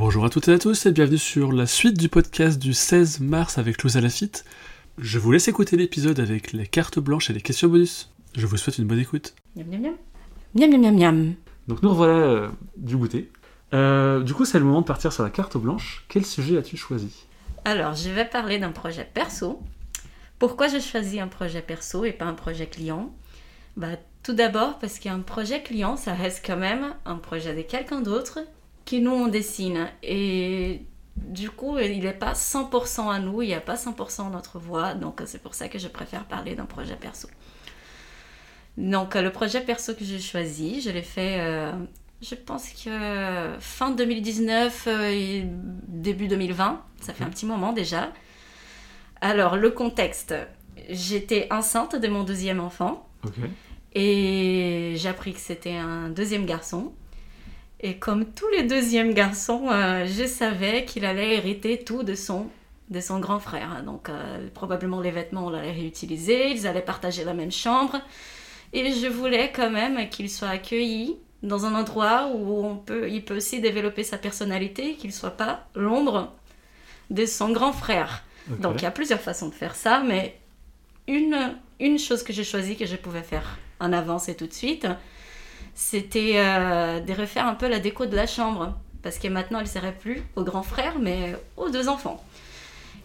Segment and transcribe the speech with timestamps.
[0.00, 3.18] Bonjour à toutes et à tous et bienvenue sur la suite du podcast du 16
[3.18, 4.44] mars avec Louisa Lafitte.
[4.96, 8.08] Je vous laisse écouter l'épisode avec les cartes blanches et les questions bonus.
[8.36, 9.34] Je vous souhaite une bonne écoute.
[9.56, 9.94] Miam miam miam.
[10.54, 11.34] Miam miam miam miam.
[11.66, 13.28] Donc nous revoilà euh, du goûter.
[13.74, 16.04] Euh, du coup, c'est le moment de partir sur la carte blanche.
[16.08, 17.26] Quel sujet as-tu choisi?
[17.64, 19.60] Alors, je vais parler d'un projet perso.
[20.38, 23.12] Pourquoi j'ai choisi un projet perso et pas un projet client?
[23.76, 28.00] Bah, Tout d'abord parce qu'un projet client, ça reste quand même un projet de quelqu'un
[28.00, 28.38] d'autre
[28.88, 29.90] qui nous on dessine.
[30.02, 30.80] Et
[31.14, 34.94] du coup, il n'est pas 100% à nous, il n'y a pas 100% notre voix.
[34.94, 37.28] Donc, c'est pour ça que je préfère parler d'un projet perso.
[38.78, 41.72] Donc, le projet perso que j'ai choisi, je l'ai fait, euh,
[42.22, 45.46] je pense que fin 2019 euh, et
[45.86, 46.82] début 2020.
[47.02, 48.10] Ça fait un petit moment déjà.
[49.20, 50.34] Alors, le contexte.
[50.88, 53.06] J'étais enceinte de mon deuxième enfant.
[53.94, 56.94] Et j'ai appris que c'était un deuxième garçon.
[57.80, 62.48] Et comme tous les deuxièmes garçons, euh, je savais qu'il allait hériter tout de son,
[62.90, 63.82] de son grand frère.
[63.84, 68.00] Donc euh, probablement les vêtements, on allait réutiliser, ils allaient partager la même chambre.
[68.72, 73.24] Et je voulais quand même qu'il soit accueilli dans un endroit où on peut, il
[73.24, 76.32] peut aussi développer sa personnalité, qu'il ne soit pas l'ombre
[77.10, 78.24] de son grand frère.
[78.48, 80.38] Donc il y a plusieurs façons de faire ça, mais
[81.06, 84.52] une, une chose que j'ai choisie que je pouvais faire en avance et tout de
[84.52, 84.86] suite,
[85.74, 88.74] c'était euh, de refaire un peu la déco de la chambre.
[89.02, 92.22] Parce que maintenant, elle ne serait plus au grand frère, mais aux deux enfants.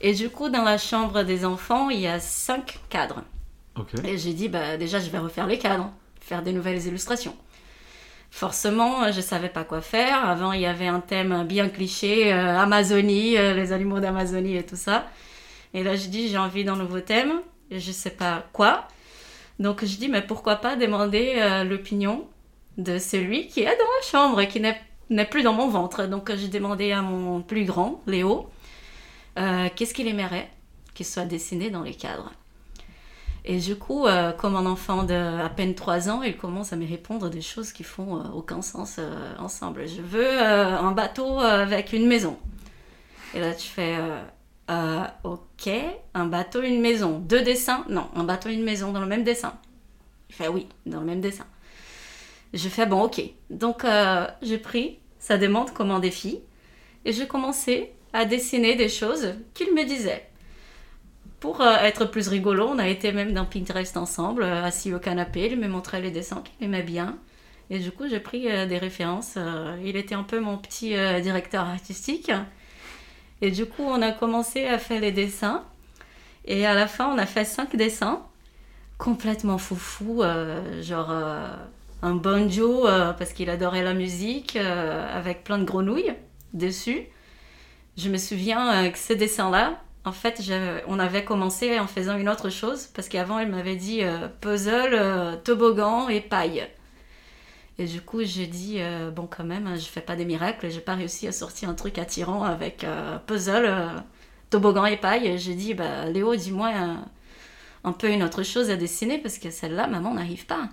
[0.01, 3.23] Et du coup, dans la chambre des enfants, il y a cinq cadres.
[4.03, 7.35] Et j'ai dit, bah, déjà, je vais refaire les cadres, faire des nouvelles illustrations.
[8.31, 10.27] Forcément, je ne savais pas quoi faire.
[10.27, 14.65] Avant, il y avait un thème bien cliché, euh, Amazonie, euh, les animaux d'Amazonie et
[14.65, 15.05] tout ça.
[15.75, 17.41] Et là, je dis, j'ai envie d'un nouveau thème.
[17.69, 18.87] Et je ne sais pas quoi.
[19.59, 22.27] Donc, je dis, mais pourquoi pas demander l'opinion
[22.77, 26.05] de celui qui est dans la chambre qui n'est plus dans mon ventre.
[26.05, 28.49] Donc j'ai demandé à mon plus grand, Léo,
[29.37, 30.49] euh, qu'est-ce qu'il aimerait
[30.93, 32.31] qu'il soit dessiné dans les cadres.
[33.45, 36.77] Et du coup, euh, comme un enfant de à peine 3 ans, il commence à
[36.77, 38.99] me répondre des choses qui font euh, aucun sens
[39.39, 39.87] ensemble.
[39.87, 42.37] Je veux un bateau avec une maison.
[43.33, 43.97] Et là, tu fais
[45.23, 45.69] OK,
[46.13, 47.19] un bateau, une maison.
[47.19, 47.85] Deux dessins?
[47.89, 49.53] Non, un bateau, une maison dans le même dessin.
[50.29, 51.45] Il fait oui, dans le même dessin.
[52.53, 53.21] Je fais bon, ok.
[53.49, 56.39] Donc euh, j'ai pris sa demande comme un défi
[57.03, 60.27] et j'ai commencé à dessiner des choses qu'il me disait.
[61.39, 64.99] Pour euh, être plus rigolo, on a été même dans Pinterest ensemble, euh, assis au
[64.99, 65.49] canapé.
[65.51, 67.17] Il me montrait les dessins qu'il aimait bien.
[67.69, 69.37] Et du coup, j'ai pris des références.
[69.83, 72.29] il était un peu mon petit directeur artistique.
[73.41, 75.63] Et du coup, on a commencé à faire les dessins.
[76.45, 78.21] Et à la fin, on a fait cinq dessins
[78.97, 80.21] complètement foufou,
[80.81, 81.09] genre
[82.03, 86.13] un banjo euh, parce qu'il adorait la musique euh, avec plein de grenouilles
[86.53, 87.07] dessus.
[87.97, 90.41] Je me souviens euh, que ce dessin-là, en fait,
[90.87, 94.01] on avait commencé en faisant une autre chose parce qu'avant, il m'avait dit
[94.41, 96.67] puzzle, toboggan et paille.
[97.79, 98.81] Et du coup, j'ai dit,
[99.15, 101.99] bon, quand même, je fais pas des miracles, j'ai pas réussi à sortir un truc
[101.99, 102.85] attirant avec
[103.27, 104.03] puzzle,
[104.49, 105.37] toboggan et paille.
[105.37, 106.73] J'ai dit, bah, Léo, dis-moi
[107.85, 110.67] un, peu une autre chose à dessiner parce que celle-là, maman n'arrive pas.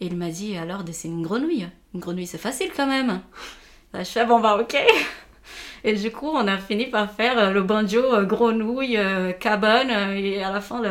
[0.00, 1.68] Et il m'a dit alors dessine une grenouille.
[1.94, 3.20] Une grenouille c'est facile quand même.
[3.94, 4.76] je fais bon bah ok.
[5.84, 9.90] Et du coup on a fini par faire euh, le banjo euh, grenouille euh, cabane
[10.14, 10.82] et à la fin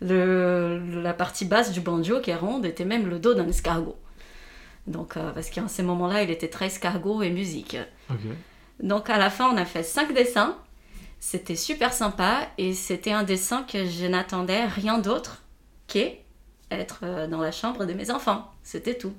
[0.00, 3.96] le, la partie basse du banjo qui est ronde était même le dos d'un escargot.
[4.86, 7.76] Donc parce qu'à ces moments-là il était très escargot et musique.
[8.80, 10.56] Donc à la fin on a fait cinq dessins.
[11.22, 15.42] C'était super sympa et c'était un dessin que je n'attendais rien d'autre
[15.86, 16.24] qu'est
[16.70, 18.50] être euh, dans la chambre de mes enfants.
[18.62, 19.12] C'était tout.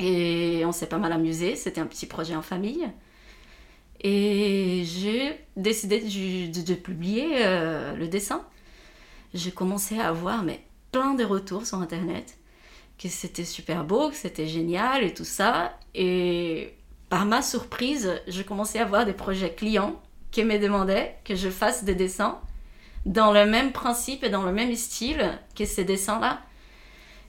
[0.00, 1.56] Et on s'est pas mal amusé.
[1.56, 2.88] C'était un petit projet en famille.
[4.00, 8.44] Et j'ai décidé de, publier euh, le dessin.
[9.34, 10.62] J'ai commencé à avoir mais,
[10.92, 12.38] plein de retours sur Internet.
[12.96, 15.76] Que c'était super beau, que c'était génial et tout ça.
[15.94, 16.74] Et
[17.08, 20.00] par ma surprise, je commençais à avoir des projets clients
[20.30, 22.38] qui me demandaient que je fasse des dessins
[23.06, 26.40] dans le même principe et dans le même style que ces dessins-là.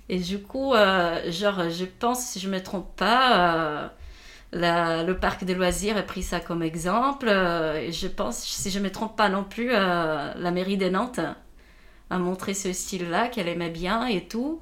[0.09, 3.91] Et du coup, euh, genre, je pense, si je me trompe pas,
[4.53, 7.27] euh, le parc des loisirs a pris ça comme exemple.
[7.29, 11.19] Euh, je pense, si je me trompe pas non plus, la mairie des Nantes
[12.09, 14.61] a montré ce style-là, qu'elle aimait bien et tout.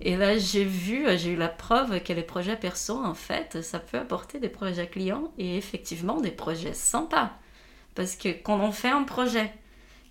[0.00, 3.78] Et là, j'ai vu, j'ai eu la preuve que les projets perso, en fait, ça
[3.78, 7.32] peut apporter des projets clients et effectivement des projets sympas.
[7.94, 9.52] Parce que quand on fait un projet,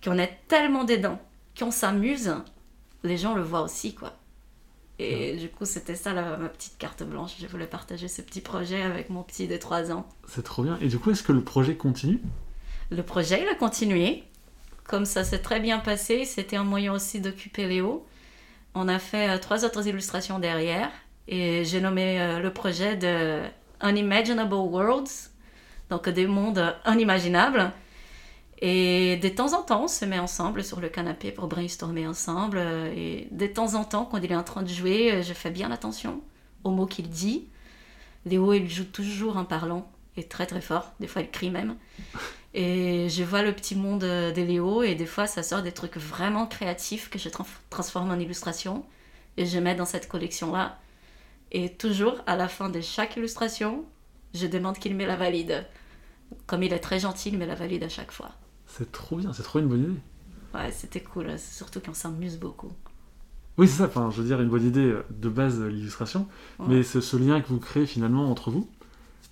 [0.04, 1.18] qu'on est tellement dedans,
[1.58, 2.34] qu'on s'amuse,
[3.04, 4.12] les gens le voient aussi, quoi.
[4.98, 7.34] Et du coup, c'était ça ma petite carte blanche.
[7.38, 10.06] Je voulais partager ce petit projet avec mon petit de 3 ans.
[10.26, 10.78] C'est trop bien.
[10.80, 12.20] Et du coup, est-ce que le projet continue?
[12.90, 14.24] Le projet, il a continué.
[14.84, 18.06] Comme ça s'est très bien passé, c'était un moyen aussi d'occuper Léo.
[18.74, 20.90] On a fait euh, trois autres illustrations derrière.
[21.28, 23.42] Et j'ai nommé euh, le projet de
[23.82, 25.30] Unimaginable Worlds,
[25.90, 27.72] donc des mondes inimaginables.
[28.58, 32.58] Et de temps en temps, on se met ensemble sur le canapé pour brainstormer ensemble.
[32.96, 35.70] Et de temps en temps, quand il est en train de jouer, je fais bien
[35.70, 36.22] attention
[36.64, 37.48] aux mots qu'il dit.
[38.24, 40.92] Léo, il joue toujours en parlant, et très très fort.
[41.00, 41.76] Des fois, il crie même.
[42.54, 45.98] Et je vois le petit monde de Léo, et des fois, ça sort des trucs
[45.98, 47.28] vraiment créatifs que je
[47.68, 48.86] transforme en illustration.
[49.36, 50.78] Et je mets dans cette collection-là.
[51.52, 53.84] Et toujours, à la fin de chaque illustration,
[54.32, 55.66] je demande qu'il met la valide.
[56.46, 58.30] Comme il est très gentil, il met la valide à chaque fois.
[58.66, 60.00] C'est trop bien, c'est trop une bonne idée.
[60.54, 62.72] Ouais, c'était cool, surtout qu'on s'amuse beaucoup.
[63.58, 66.28] Oui, c'est ça, enfin, je veux dire, une bonne idée euh, de base, l'illustration,
[66.66, 68.68] mais c'est ce lien que vous créez finalement entre vous,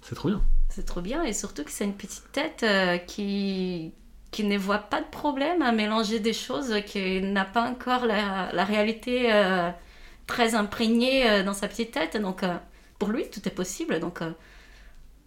[0.03, 0.43] c'est trop bien.
[0.69, 3.93] C'est trop bien, et surtout que c'est une petite tête euh, qui,
[4.31, 8.51] qui ne voit pas de problème à mélanger des choses, qui n'a pas encore la,
[8.53, 9.71] la réalité euh,
[10.27, 12.17] très imprégnée dans sa petite tête.
[12.17, 12.43] Donc,
[12.99, 14.01] pour lui, tout est possible.
[14.01, 14.21] Donc,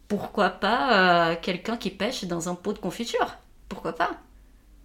[0.07, 3.35] pourquoi pas quelqu'un qui pêche dans un pot de confiture?
[3.69, 4.17] Pourquoi pas?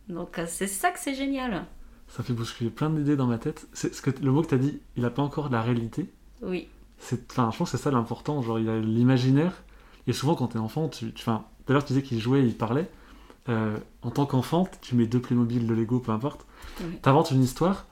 [0.08, 1.64] Donc euh, c'est ça que c'est génial.
[2.08, 3.67] Ça fait bousculer plein d'idées dans ma tête.
[3.73, 6.11] C'est ce que le mot que tu as dit, il n'a pas encore la réalité.
[6.43, 6.69] Oui.
[6.99, 8.43] C'est, enfin, je pense que c'est ça l'important.
[8.43, 9.62] Genre, il a l'imaginaire.
[10.06, 12.20] Et souvent, quand tu es enfant, tu, tu enfin, tout à l'heure, tu disais qu'il
[12.20, 12.90] jouait, il parlait.
[13.49, 16.46] Euh, en tant qu'enfant, tu mets deux Playmobil, de Lego, peu importe.
[16.79, 17.87] Tu inventes une histoire,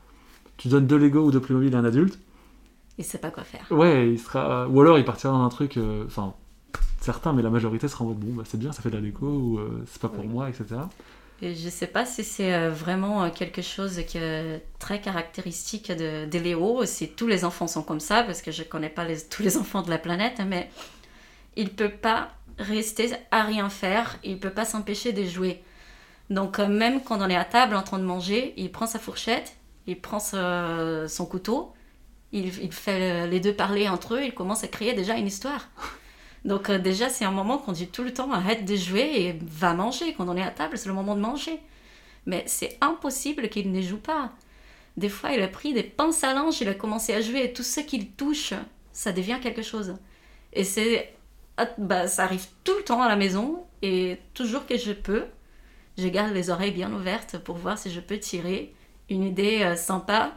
[0.57, 2.19] tu donnes deux Lego ou deux Playmobil à un adulte.
[2.99, 3.67] Il sait pas quoi faire.
[3.71, 4.69] Ouais, il sera.
[4.69, 5.77] Ou alors il partira dans un truc.
[5.77, 6.35] Euh, enfin,
[7.01, 9.03] certains, mais la majorité sera en mode bon, bah, c'est bien, ça fait de la
[9.03, 10.83] déco, ou euh, c'est pas pour moi, etc.
[11.43, 15.91] Et je sais pas si c'est euh, vraiment euh, quelque chose qui est très caractéristique
[15.91, 19.05] de, de Léo, si tous les enfants sont comme ça, parce que je connais pas
[19.05, 20.71] les, tous les enfants de la planète, mais
[21.57, 25.63] il peut pas rester à rien faire, il peut pas s'empêcher de jouer.
[26.29, 29.57] Donc même quand on est à table en train de manger, il prend sa fourchette,
[29.87, 31.73] il prend son couteau,
[32.33, 35.69] il, il, fait les deux parler entre eux, il commence à créer déjà une histoire.
[36.45, 39.39] Donc euh, déjà, c'est un moment qu'on dit tout le temps arrête de jouer et
[39.43, 40.15] va manger.
[40.15, 41.61] Quand on est à table, c'est le moment de manger.
[42.27, 44.33] Mais c'est impossible qu'il ne joue pas.
[44.97, 47.53] Des fois, il a pris des pinces à linge, il a commencé à jouer et
[47.53, 48.55] tout ce qu'il touche,
[48.93, 49.97] ça devient quelque chose.
[50.53, 51.15] Et c'est,
[51.57, 55.25] ah, bah, ça arrive tout le temps à la maison et toujours que je peux,
[55.97, 58.75] je garde les oreilles bien ouvertes pour voir si je peux tirer
[59.09, 60.33] une idée euh, sympa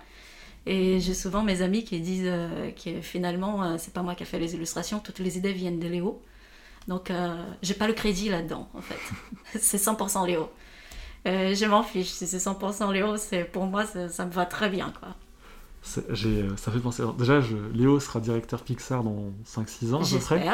[0.65, 4.23] et j'ai souvent mes amis qui disent euh, que finalement, euh, c'est pas moi qui
[4.23, 6.21] ai fait les illustrations, toutes les idées viennent de Léo.
[6.87, 8.99] Donc, euh, j'ai pas le crédit là-dedans, en fait.
[9.59, 10.49] c'est 100% Léo.
[11.25, 12.09] je m'en fiche.
[12.09, 13.15] Si c'est 100% Léo,
[13.51, 15.09] pour moi, ça me va très bien, quoi.
[15.81, 16.01] Ça
[16.71, 17.03] fait penser.
[17.17, 20.45] déjà, je, Léo sera directeur Pixar dans 5-6 ans, peu près.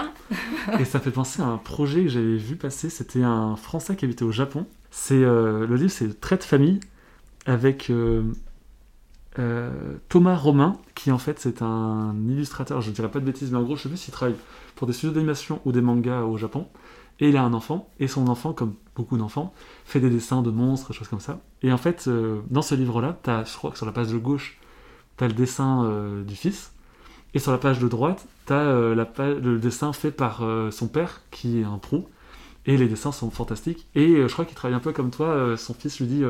[0.80, 2.90] Et ça fait penser à un projet que j'avais vu passer.
[2.90, 4.66] C'était un Français qui habitait au Japon.
[4.90, 6.80] C'est, le livre, c'est Trait de famille
[7.46, 8.24] avec euh,
[10.10, 13.58] Thomas Romain, qui en fait c'est un illustrateur, je ne dirais pas de bêtises, mais
[13.58, 14.36] en gros je sais plus s'il travaille
[14.76, 16.68] pour des studios d'animation ou des mangas au Japon,
[17.20, 19.54] et il a un enfant, et son enfant, comme beaucoup d'enfants,
[19.86, 21.40] fait des dessins de monstres, choses comme ça.
[21.62, 24.58] Et en fait, euh, dans ce livre-là, je crois que sur la page de gauche,
[25.18, 26.72] tu as le dessin euh, du fils,
[27.34, 31.60] et sur la page de droite, tu as le dessin fait par son père, qui
[31.60, 32.10] est un pro,
[32.66, 33.86] et les dessins sont fantastiques.
[33.96, 36.24] Et je crois qu'il travaille un peu comme toi, son fils lui dit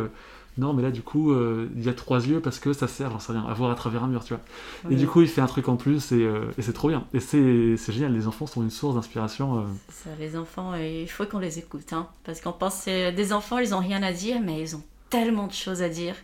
[0.59, 3.09] non mais là du coup euh, il y a trois yeux parce que ça sert
[3.11, 4.43] j'en sais rien à voir à travers un mur tu vois.
[4.91, 7.07] Et du coup il fait un truc en plus et, euh, c'est trop bien.
[7.13, 9.63] Et c'est génial les enfants sont une source d'inspiration euh.
[9.89, 13.73] ça les enfants il faut qu'on les écoute hein, parce qu'on pense des enfants ils
[13.73, 16.15] ont rien à dire mais ils ont tellement de choses à dire.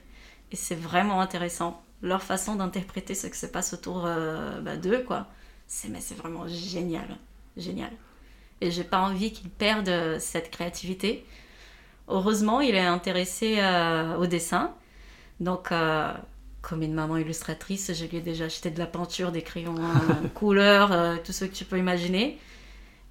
[0.52, 5.28] Et c'est vraiment intéressant leur façon d'interpréter ce qui se passe autour bah, d'eux quoi.
[5.68, 7.18] C'est mais c'est vraiment génial
[7.58, 7.92] génial.
[8.62, 11.26] Et j'ai pas envie qu'ils perdent cette créativité
[12.08, 14.74] Heureusement, il est intéressé euh, au dessin.
[15.40, 16.14] Donc, euh,
[16.62, 20.28] comme une maman illustratrice, je lui ai déjà acheté de la peinture, des crayons euh,
[20.34, 22.40] couleurs, tout ce que tu peux imaginer.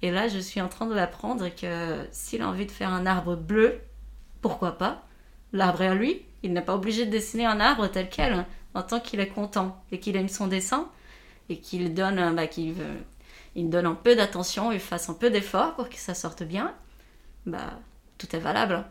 [0.01, 3.05] Et là, je suis en train de l'apprendre que s'il a envie de faire un
[3.05, 3.79] arbre bleu,
[4.41, 5.03] pourquoi pas?
[5.53, 6.21] L'arbre est à lui.
[6.43, 9.29] Il n'est pas obligé de dessiner un arbre tel quel, hein, en tant qu'il est
[9.29, 10.87] content et qu'il aime son dessin
[11.49, 12.75] et qu'il donne, bah, qu'il
[13.55, 16.73] il donne un peu d'attention, il fasse un peu d'effort pour que ça sorte bien.
[17.45, 17.79] Bah,
[18.17, 18.85] tout est valable.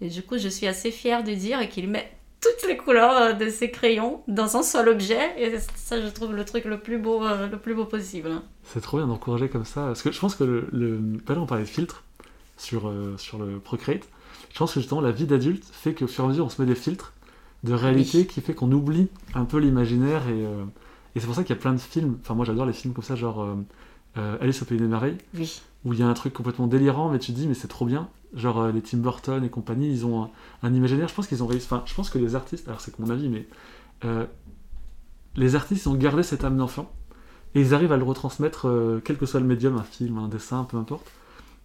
[0.00, 3.32] Et du coup, je suis assez fière de dire qu'il met toutes les couleurs euh,
[3.32, 5.20] de ses crayons dans un seul objet.
[5.38, 8.30] Et ça, je trouve le truc le plus beau, euh, le plus beau possible.
[8.64, 9.86] C'est trop bien d'encourager comme ça.
[9.86, 11.18] Parce que je pense que le, le...
[11.18, 12.02] tout à l'heure, on parlait de filtres
[12.56, 14.08] sur, euh, sur le Procreate.
[14.52, 16.60] Je pense que justement, la vie d'adulte fait qu'au fur et à mesure, on se
[16.60, 17.12] met des filtres
[17.62, 20.44] de réalité qui fait qu'on oublie un peu l'imaginaire et,
[21.14, 22.94] Et c'est pour ça qu'il y a plein de films, enfin moi j'adore les films
[22.94, 23.46] comme ça, genre
[24.18, 25.62] euh, Alice au Pays des Merveilles, oui.
[25.84, 27.86] Où il y a un truc complètement délirant, mais tu te dis, mais c'est trop
[27.86, 28.08] bien.
[28.34, 30.30] Genre les Tim Burton et compagnie, ils ont
[30.62, 32.98] un, imaginaire, je pense qu'ils ont réussi, enfin je pense que les artistes, alors c'est
[32.98, 33.46] mon avis, mais
[35.36, 36.90] les artistes ont gardé cette âme d'enfant,
[37.54, 38.66] et ils arrivent à le retransmettre,
[39.04, 41.10] quel que soit le médium, un film, un dessin, peu importe.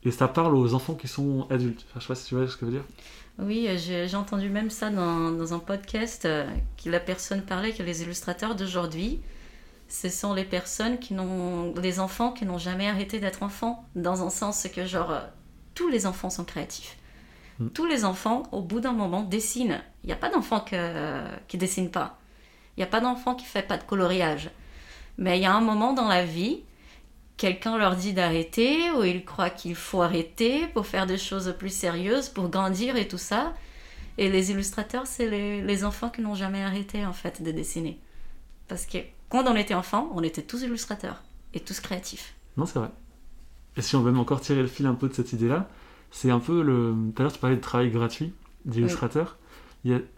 [0.03, 1.85] Et ça parle aux enfants qui sont adultes.
[1.89, 2.85] Enfin, je sais pas si tu vois ce que je veux dire.
[3.39, 6.47] Oui, j'ai entendu même ça dans, dans un podcast euh,
[6.83, 9.19] que la personne parlait que les illustrateurs d'aujourd'hui,
[9.87, 14.25] ce sont les personnes qui n'ont, les enfants qui n'ont jamais arrêté d'être enfants, dans
[14.25, 15.21] un sens que genre euh,
[15.75, 16.97] tous les enfants sont créatifs.
[17.59, 17.69] Hmm.
[17.69, 19.81] Tous les enfants, au bout d'un moment, dessinent.
[20.03, 22.17] Il n'y a pas d'enfant que, qui dessine pas.
[22.75, 24.49] Il n'y a pas d'enfant qui fait pas de coloriage.
[25.17, 26.61] Mais il y a un moment dans la vie
[27.37, 31.73] quelqu'un leur dit d'arrêter ou ils croient qu'il faut arrêter pour faire des choses plus
[31.73, 33.53] sérieuses, pour grandir et tout ça.
[34.17, 37.99] Et les illustrateurs, c'est les, enfants qui n'ont jamais arrêté en fait de dessiner.
[38.67, 38.97] Parce que
[39.29, 42.35] quand on était enfant, on était tous illustrateurs et tous créatifs.
[42.55, 42.91] Non, c'est vrai.
[43.75, 45.69] Et si on veut même encore tirer le fil un peu de cette idée-là,
[46.11, 46.95] c'est un peu le.
[47.13, 48.33] Tout à l'heure, tu parlais de travail gratuit
[48.65, 49.37] d'illustrateur.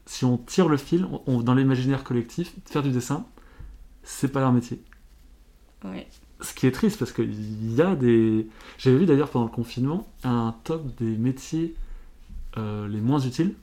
[0.05, 3.25] Si on tire le fil, dans l'imaginaire collectif, faire du dessin,
[4.03, 4.81] c'est pas leur métier.
[5.83, 6.05] Oui
[6.41, 8.47] ce qui est triste parce qu'il y a des.
[8.77, 11.75] J'avais vu d'ailleurs pendant le confinement un top des métiers
[12.57, 13.55] euh, les moins utiles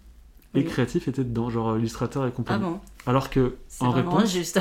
[0.55, 2.65] et créatifs étaient dedans, genre illustrateur et compagnie.
[2.65, 2.81] Ah bon?
[3.07, 4.61] Alors que en réponse, juste.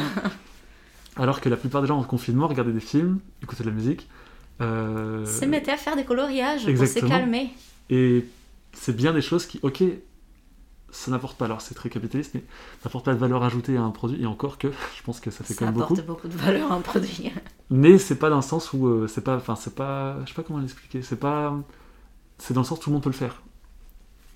[1.16, 4.08] Alors que la plupart des gens en confinement regardaient des films, écoutaient de la musique.
[4.62, 5.26] Euh...
[5.26, 7.52] Se mettaient à faire des coloriages pour se calmer.
[7.90, 8.26] Et
[8.74, 9.84] c'est bien des choses qui, ok,
[10.92, 12.42] ça n'apporte pas, alors c'est très capitaliste, mais
[12.82, 15.32] ça n'apporte pas de valeur ajoutée à un produit, et encore que, je pense que
[15.32, 15.96] ça fait quand même beaucoup.
[15.96, 17.32] Ça apporte beaucoup de valeur à un produit.
[17.70, 20.36] mais c'est pas dans le sens où, euh, c'est pas, enfin c'est pas, je sais
[20.36, 21.56] pas comment l'expliquer, c'est pas,
[22.38, 23.42] c'est dans le sens où tout le monde peut le faire.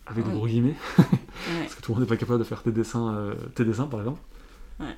[0.06, 0.76] Avec de gros guillemets.
[0.98, 3.86] Parce que tout le monde n'est pas capable de faire tes dessins, euh, tes dessins
[3.86, 4.20] par exemple.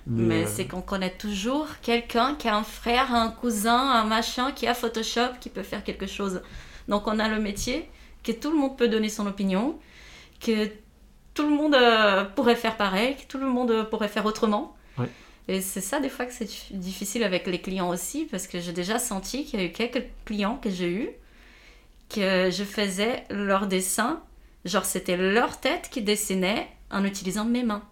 [0.05, 4.51] Mais, euh, c'est qu'on connaît toujours quelqu'un qui a un frère, un cousin, un machin,
[4.51, 6.41] qui a Photoshop, qui peut faire quelque chose.
[6.87, 7.89] Donc on a le métier,
[8.23, 9.79] que tout le monde peut donner son opinion,
[10.39, 10.69] que
[11.33, 14.75] tout le monde euh, pourrait faire pareil, tout le monde pourrait faire autrement.
[15.47, 18.73] Et c'est ça des fois que c'est difficile avec les clients aussi, parce que j'ai
[18.73, 21.09] déjà senti qu'il y a eu quelques clients que j'ai eus,
[22.09, 24.21] que je faisais leur dessin,
[24.65, 27.83] genre c'était leur tête qui dessinait en utilisant mes mains.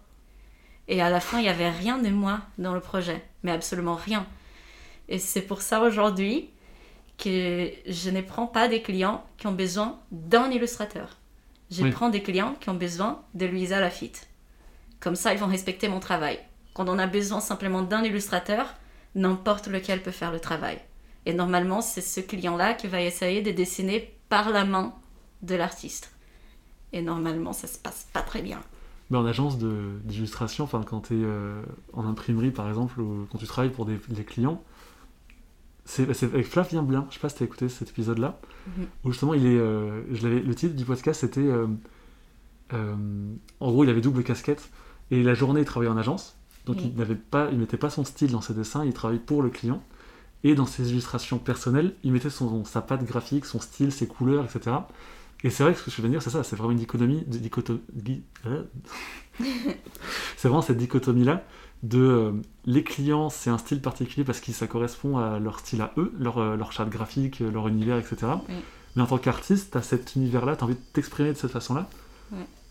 [0.90, 3.94] Et à la fin, il n'y avait rien de moi dans le projet, mais absolument
[3.94, 4.26] rien.
[5.08, 6.50] Et c'est pour ça aujourd'hui
[7.16, 11.16] que je ne prends pas des clients qui ont besoin d'un illustrateur.
[11.70, 14.26] Je prends des clients qui ont besoin de Louisa Lafitte.
[14.98, 16.40] Comme ça, ils vont respecter mon travail.
[16.74, 18.74] Quand on a besoin simplement d'un illustrateur,
[19.14, 20.80] n'importe lequel peut faire le travail.
[21.24, 24.96] Et normalement, c'est ce client-là qui va essayer de dessiner par la main
[25.42, 26.10] de l'artiste.
[26.92, 28.60] Et normalement, ça se passe pas très bien.
[29.10, 31.62] Mais en agence d'illustration, enfin, quand tu es euh,
[31.92, 34.62] en imprimerie par exemple, ou quand tu travailles pour des, des clients,
[35.90, 38.86] c'est avec Flavien Blin, je sais pas si tu as écouté cet épisode-là, mhm.
[39.04, 41.40] où justement, il est, euh, je le titre du podcast, c'était.
[41.40, 41.66] Euh,
[42.72, 42.94] euh,
[43.58, 44.70] en gros, il avait double casquette,
[45.10, 48.04] et la journée, il travaillait en agence, donc il n'avait pas, il mettait pas son
[48.04, 49.82] style dans ses dessins, il travaillait pour le client,
[50.44, 54.44] et dans ses illustrations personnelles, il mettait son, sa patte graphique, son style, ses couleurs,
[54.44, 54.76] etc.
[55.42, 57.24] Et c'est vrai que ce que je veux dire, c'est ça, c'est vraiment une dichotomie,
[57.26, 58.22] dichotomie
[60.36, 61.44] c'est vraiment cette dichotomie-là
[61.82, 62.32] de euh,
[62.66, 66.12] les clients, c'est un style particulier parce que ça correspond à leur style à eux,
[66.18, 68.32] leur, euh, leur charte graphique, leur univers, etc.
[68.96, 71.52] Mais en tant qu'artiste, tu as cet univers-là, tu as envie de t'exprimer de cette
[71.52, 71.88] façon-là.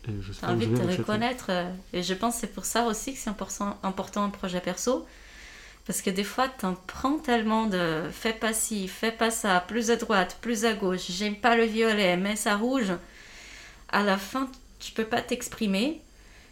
[0.03, 0.11] Tu
[0.43, 1.47] as envie de te reconnaître.
[1.49, 4.61] Euh, et je pense que c'est pour ça aussi que c'est important, important un projet
[4.61, 5.05] perso.
[5.89, 9.59] Parce que des fois, tu en prends tellement de fais pas ci, fais pas ça,
[9.67, 12.93] plus à droite, plus à gauche, j'aime pas le violet, mets ça rouge.
[13.91, 15.99] À la fin, tu peux pas t'exprimer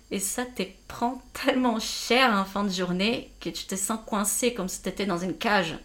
[0.09, 4.55] et ça te prend tellement cher en fin de journée que tu te sens coincé
[4.55, 5.77] comme si tu étais dans une cage.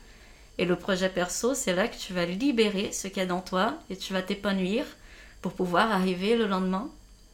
[0.57, 3.43] Et le projet perso, c'est là que tu vas libérer ce qu'il y a dans
[3.43, 4.87] toi et tu vas t'épanouir
[5.43, 6.89] pour pouvoir arriver le lendemain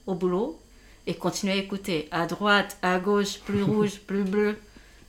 [0.09, 0.61] au boulot
[1.07, 4.59] et continuer à écouter à droite, à gauche, plus rouge, plus bleu.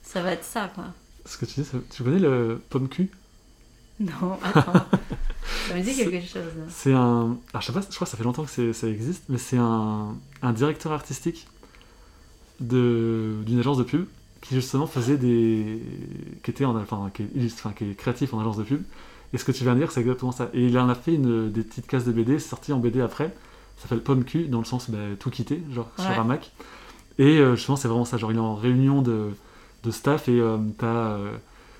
[0.04, 0.94] Ça va être ça, quoi.
[1.26, 3.10] Ce que tu dis, tu connais le pomme cul?
[4.00, 4.86] Non, attends.
[5.68, 6.42] ça me dit quelque chose.
[6.68, 7.36] C'est un.
[7.52, 9.58] Alors, je sais pas, je crois que ça fait longtemps que ça existe, mais c'est
[9.58, 11.46] un, un directeur artistique
[12.60, 14.06] d'une agence de pub
[14.40, 15.82] qui justement faisait des.
[16.42, 16.76] qui était en.
[16.76, 18.82] Enfin, qui est, enfin, qui est créatif en agence de pub.
[19.32, 20.50] Et ce que tu viens de dire, c'est exactement ça.
[20.54, 23.00] Et il en a fait une, des petites cases de BD, c'est sorti en BD
[23.00, 23.34] après.
[23.76, 26.52] Ça s'appelle Pomme Q, dans le sens bah, tout quitter, genre sur un Mac.
[27.18, 28.16] Et euh, justement, c'est vraiment ça.
[28.16, 29.30] Genre, il est en réunion de,
[29.84, 30.86] de staff et euh, t'as.
[30.86, 31.32] Euh,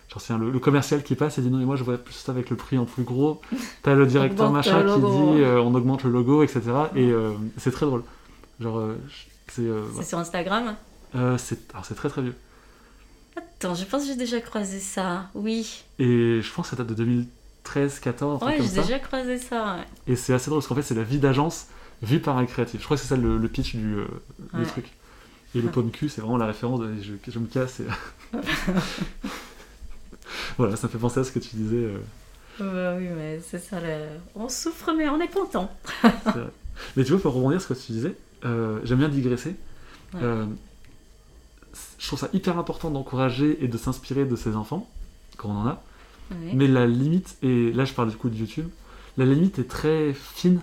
[0.08, 2.32] genre, le, le, commercial qui passe et dit non, mais moi je vois plus ça
[2.32, 3.40] avec le prix en plus gros.
[3.82, 6.60] T'as le directeur machin qui dit on augmente le logo, etc.
[6.96, 7.12] Et
[7.58, 8.02] c'est très drôle.
[8.60, 8.96] Genre, euh,
[9.96, 10.76] c'est sur Instagram?
[11.14, 12.34] Euh, C'est très très vieux.
[13.36, 15.84] Attends, je pense que j'ai déjà croisé ça, oui.
[15.98, 20.12] Et je pense que ça date de 2013, 14, Ouais, j'ai déjà croisé ça, ouais.
[20.12, 21.66] Et c'est assez drôle parce qu'en fait, c'est la vie d'agence
[22.02, 22.80] vue par un créatif.
[22.80, 24.92] Je crois que c'est ça le, pitch du, euh, truc.
[25.54, 27.80] Et le pomme cul, c'est vraiment la référence de je, me casse.
[27.80, 27.86] Et...
[30.56, 31.76] voilà, ça fait penser à ce que tu disais.
[31.76, 31.98] Euh.
[32.60, 33.78] Bah oui, mais c'est ça.
[34.34, 35.70] On souffre, mais on est content.
[36.96, 39.56] mais tu vois, pour rebondir sur ce que tu disais, euh, j'aime bien digresser.
[40.14, 40.46] je
[42.06, 44.88] trouve ça hyper important d'encourager et de s'inspirer de ses enfants,
[45.36, 45.82] quand on en a.
[46.54, 48.68] Mais la limite, et là je parle du coup de YouTube,
[49.16, 50.60] la limite est très fine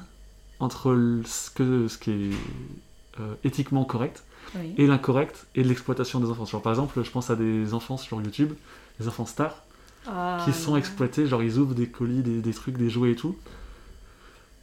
[0.60, 2.30] entre ce, que, ce qui est
[3.20, 4.24] euh, éthiquement correct
[4.78, 6.46] et l'incorrect et l'exploitation des enfants.
[6.46, 8.54] Genre, par exemple, je pense à des enfants sur YouTube,
[9.00, 9.64] des enfants stars,
[10.08, 13.38] ah, qui sont exploités, genre ils ouvrent des colis, des, trucs, des jouets et tout.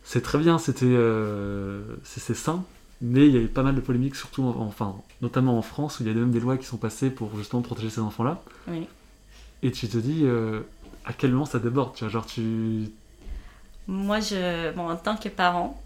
[0.02, 2.64] C'est très bien, c'était euh, c'est sain,
[3.00, 6.02] mais il y a eu pas mal de polémiques, surtout, enfin, notamment en France, où
[6.02, 8.42] il y a même des lois qui sont passées pour justement protéger ces enfants-là.
[9.62, 10.60] Et tu te dis, euh,
[11.04, 12.90] à quel moment ça déborde, tu vois, genre tu...
[13.86, 15.80] Moi, je, bon, en tant que parent,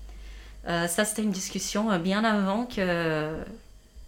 [0.69, 3.33] euh, ça, c'était une discussion euh, bien avant que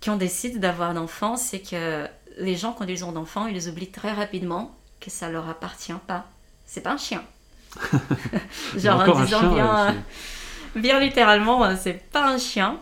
[0.02, 2.07] qu'on décide d'avoir d'enfants, c'est que
[2.38, 6.26] les gens, quand ils ont d'enfants, ils oublient très rapidement que ça leur appartient pas.
[6.66, 7.23] C'est pas un chien.
[8.76, 9.97] Genre en disant bien,
[10.75, 12.78] bien littéralement, euh, c'est pas un chien.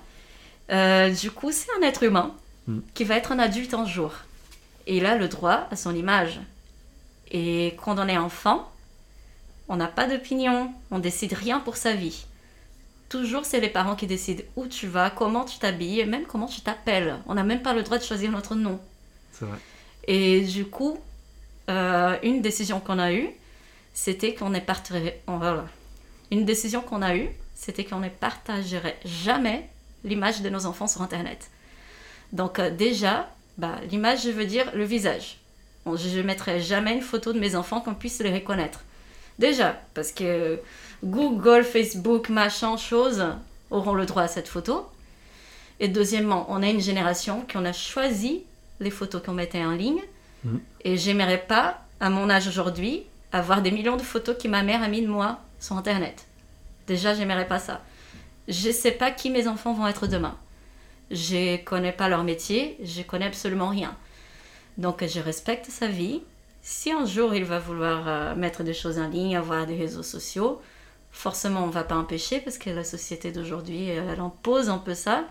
[0.69, 2.35] du coup, c'est un être humain
[2.67, 2.81] hmm.
[2.95, 4.13] qui va être un adulte un jour.
[4.87, 6.41] Et il a le droit à son image.
[7.31, 8.71] Et quand on est enfant,
[9.69, 12.25] on n'a pas d'opinion, on décide rien pour sa vie
[13.09, 16.47] toujours c'est les parents qui décident où tu vas, comment tu t'habilles et même comment
[16.47, 17.17] tu t'appelles.
[17.27, 18.81] On n'a même pas le droit de choisir notre nom.
[19.33, 19.59] C'est vrai.
[20.07, 20.99] Et du coup,
[21.69, 23.29] euh, une décision qu'on a eue,
[23.93, 25.21] c'était qu'on ne partagerait.
[25.27, 25.67] Voilà.
[26.31, 29.69] Une décision qu'on a eue, c'était qu'on ne partagerait jamais
[30.05, 31.51] l'image de nos enfants sur Internet.
[32.33, 35.39] Donc euh, déjà, bah, l'image, je veux dire le visage.
[35.87, 38.81] je ne mettrai jamais une photo de mes enfants qu'on puisse les reconnaître.
[39.39, 40.61] Déjà, parce que
[41.05, 43.25] Google, Facebook, machin, chose
[43.71, 44.89] auront le droit à cette photo.
[45.81, 48.43] Et deuxièmement, on a une génération qui en a choisi
[48.81, 50.03] les photos qu'on mettait en ligne.
[50.45, 50.57] Mm.
[50.85, 54.83] Et j'aimerais pas, à mon âge aujourd'hui, avoir des millions de photos que ma mère
[54.83, 56.27] a mis de moi sur Internet.
[56.87, 57.83] Déjà, j'aimerais pas ça.
[58.49, 60.37] Je sais pas qui mes enfants vont être demain.
[61.11, 63.97] Je connais pas leur métier, je connais absolument rien.
[64.79, 66.23] Donc, je respecte sa vie.
[66.63, 70.03] Si un jour il va vouloir euh, mettre des choses en ligne, avoir des réseaux
[70.03, 70.61] sociaux,
[71.11, 74.95] forcément on va pas empêcher parce que la société d'aujourd'hui euh, elle impose un peu
[74.95, 75.25] ça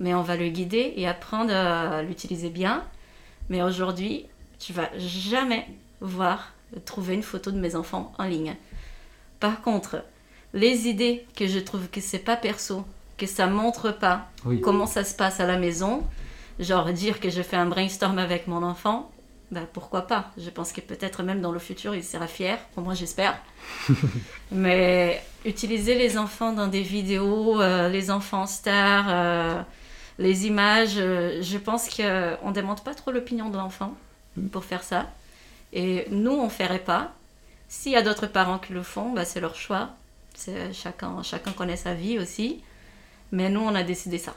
[0.00, 2.82] mais on va le guider et apprendre à l'utiliser bien.
[3.48, 4.26] Mais aujourd'hui
[4.58, 5.66] tu vas jamais
[6.00, 6.52] voir
[6.84, 8.56] trouver une photo de mes enfants en ligne.
[9.38, 10.02] Par contre
[10.54, 12.84] les idées que je trouve que c'est pas perso
[13.16, 14.28] que ça montre pas
[14.62, 16.02] comment ça se passe à la maison
[16.58, 19.10] genre dire que je fais un brainstorm avec mon enfant
[19.50, 22.82] bah, pourquoi pas Je pense que peut-être même dans le futur, il sera fier, au
[22.82, 23.36] moins j'espère.
[24.52, 29.60] Mais utiliser les enfants dans des vidéos, euh, les enfants stars, euh,
[30.20, 32.02] les images, euh, je pense qu'on
[32.48, 33.96] ne demande pas trop l'opinion de l'enfant
[34.52, 35.10] pour faire ça.
[35.72, 37.12] Et nous, on ne ferait pas.
[37.68, 39.90] S'il y a d'autres parents qui le font, bah, c'est leur choix.
[40.72, 42.62] Chacun, chacun connaît sa vie aussi.
[43.32, 44.34] Mais nous, on a décidé ça.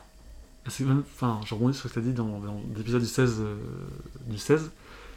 [0.67, 2.41] enfin, je rebondis sur ce que tu as dit dans,
[2.75, 3.41] l'épisode du 16,
[4.25, 4.71] du 16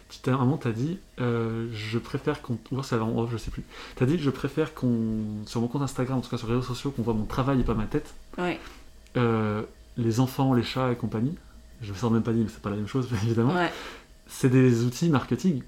[0.08, 2.58] tu un moment, tu as dit, euh, je préfère qu'on.
[2.70, 3.64] Ou c'est avant off, je sais plus.
[3.96, 5.44] Tu as dit, je préfère qu'on.
[5.46, 7.60] Sur mon compte Instagram, en tout cas sur les réseaux sociaux, qu'on voit mon travail
[7.60, 8.14] et pas ma tête.
[8.38, 8.58] Ouais.
[9.16, 9.62] Euh,
[9.96, 11.34] les enfants, les chats et compagnie.
[11.82, 13.54] Je ne même pas dit, mais c'est pas la même chose, évidemment.
[14.26, 15.62] C'est des outils marketing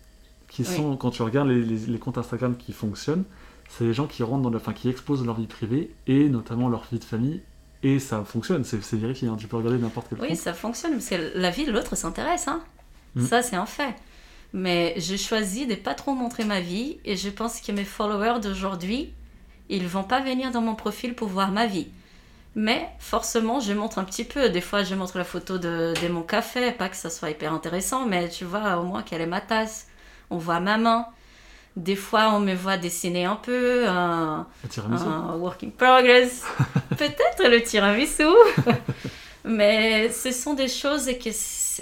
[0.49, 3.25] qui sont, quand tu regardes les, les, comptes Instagram qui fonctionnent,
[3.69, 6.71] c'est les gens qui rentrent dans la, enfin, qui exposent leur vie privée et notamment
[6.71, 7.43] leur vie de famille
[7.83, 9.37] et ça fonctionne, c'est vérifié, hein.
[9.39, 12.49] tu peux regarder n'importe quel Oui, ça fonctionne, parce que la vie de l'autre s'intéresse,
[12.49, 12.61] hein.
[13.15, 13.25] Mm.
[13.25, 13.95] ça c'est un fait.
[14.53, 18.41] Mais j'ai choisi de pas trop montrer ma vie et je pense que mes followers
[18.41, 19.13] d'aujourd'hui,
[19.69, 21.89] ils vont pas venir dans mon profil pour voir ma vie.
[22.55, 24.49] Mais forcément, je montre un petit peu.
[24.49, 28.07] Des fois, je montre la photo de, mon café, pas que ça soit hyper intéressant,
[28.07, 29.87] mais tu vois au moins quelle est ma tasse.
[30.31, 31.07] On voit ma main.
[31.77, 34.47] Des fois, on me voit dessiner un peu, un,
[34.79, 36.43] un work in progress.
[36.99, 38.25] Peut-être le tiramisu.
[39.45, 41.31] mais ce sont des choses que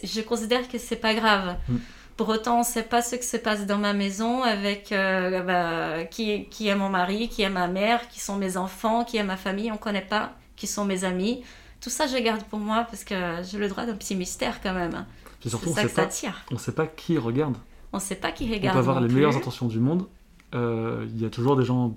[0.05, 1.57] je considère que c'est pas grave.
[1.69, 1.77] Mm.
[2.17, 5.43] Pour autant, on ne sait pas ce qui se passe dans ma maison avec euh,
[5.43, 9.19] bah, qui, qui est mon mari, qui est ma mère, qui sont mes enfants, qui
[9.19, 9.71] est ma famille.
[9.71, 11.43] On ne connaît pas qui sont mes amis.
[11.81, 14.73] Tout ça, je garde pour moi parce que j'ai le droit d'un petit mystère quand
[14.73, 15.05] même.
[15.43, 16.33] C'est ça que ça.
[16.51, 17.57] On ne sait pas qui regarde.
[17.93, 18.77] On ne sait pas qui regarde.
[18.77, 20.07] On peut avoir les meilleures intentions du monde.
[20.55, 21.97] Euh, il y a toujours des gens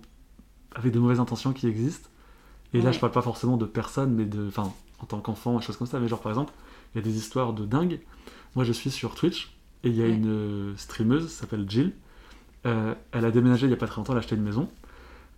[0.76, 2.10] avec de mauvaises intentions qui existent.
[2.74, 5.66] Et là, je parle pas forcément de personnes, mais de, enfin, en tant qu'enfant, des
[5.66, 6.00] choses comme ça.
[6.00, 6.54] Mais genre, par exemple,
[6.94, 8.02] il y a des histoires de dingue.
[8.56, 11.94] Moi, je suis sur Twitch Et il y a une streameuse, s'appelle Jill.
[12.64, 14.70] elle a déménagé il n'y a pas très longtemps, elle a acheté une maison.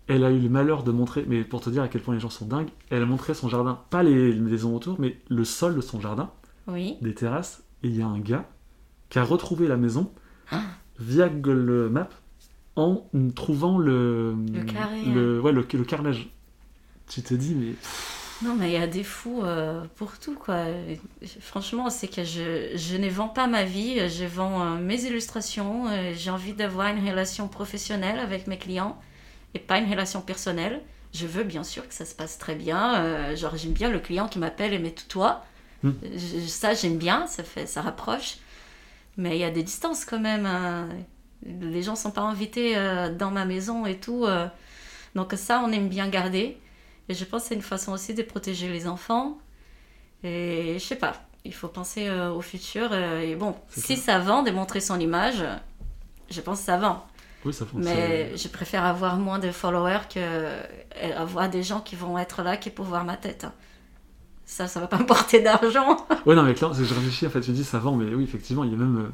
[0.07, 2.19] Elle a eu le malheur de montrer, mais pour te dire à quel point les
[2.19, 5.75] gens sont dingues, elle a montré son jardin, pas les maisons autour, mais le sol
[5.75, 6.31] de son jardin,
[6.67, 6.97] oui.
[7.01, 7.63] des terrasses.
[7.83, 8.49] Et il y a un gars
[9.09, 10.11] qui a retrouvé la maison
[10.51, 10.61] ah.
[10.99, 12.09] via Google Maps
[12.75, 16.29] en trouvant le, le, carré, le, ouais, le, carrelage.
[17.07, 17.73] Tu te dis, mais.
[18.43, 20.65] Non, mais il y a des fous euh, pour tout, quoi.
[21.39, 25.87] Franchement, c'est que je, je, ne vends pas ma vie, je vends euh, mes illustrations.
[25.87, 28.99] Euh, j'ai envie d'avoir une relation professionnelle avec mes clients
[29.53, 30.81] et pas une relation personnelle.
[31.13, 33.35] Je veux bien sûr que ça se passe très bien.
[33.35, 35.43] genre, j'aime bien le client qui m'appelle et met tout toi.
[35.83, 35.91] Hmm.
[36.47, 38.37] Ça, j'aime bien, ça, fait, ça rapproche.
[39.17, 40.45] Mais il y a des distances quand même.
[40.45, 40.87] Hein.
[41.45, 42.75] Les gens sont pas invités
[43.19, 44.25] dans ma maison et tout.
[45.15, 46.57] Donc ça, on aime bien garder.
[47.11, 49.37] Et je pense que c'est une façon aussi de protéger les enfants.
[50.23, 52.93] Et je sais pas, il faut penser euh, au futur.
[52.93, 55.43] et bon, si ça vend, démontrer son image,
[56.29, 57.05] je pense que ça vend.
[57.43, 60.47] Oui, ça Mais je préfère avoir moins de followers que
[61.17, 63.45] avoir des gens qui vont être là qui pour voir ma tête.
[64.45, 65.97] Ça, ça va pas me porter d'argent.
[66.25, 68.63] ouais, non, mais clairement, je réfléchis, en fait, je dis ça vend, mais oui, effectivement,
[68.63, 69.11] il y a même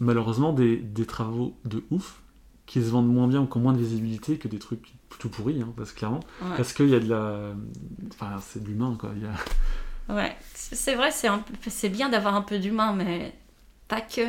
[0.00, 2.22] malheureusement des, des, travaux de ouf
[2.64, 5.28] qui se vendent moins bien ou qui ont moins de visibilité que des trucs tout
[5.28, 6.20] pourris, hein, parce, clairement.
[6.56, 7.52] Parce qu'il y a de la.
[8.10, 9.10] Enfin, c'est de l'humain, quoi.
[9.16, 10.14] Y a...
[10.14, 13.32] Ouais, c'est vrai, c'est bien d'avoir un peu d'humain, mais
[13.88, 14.26] pas que.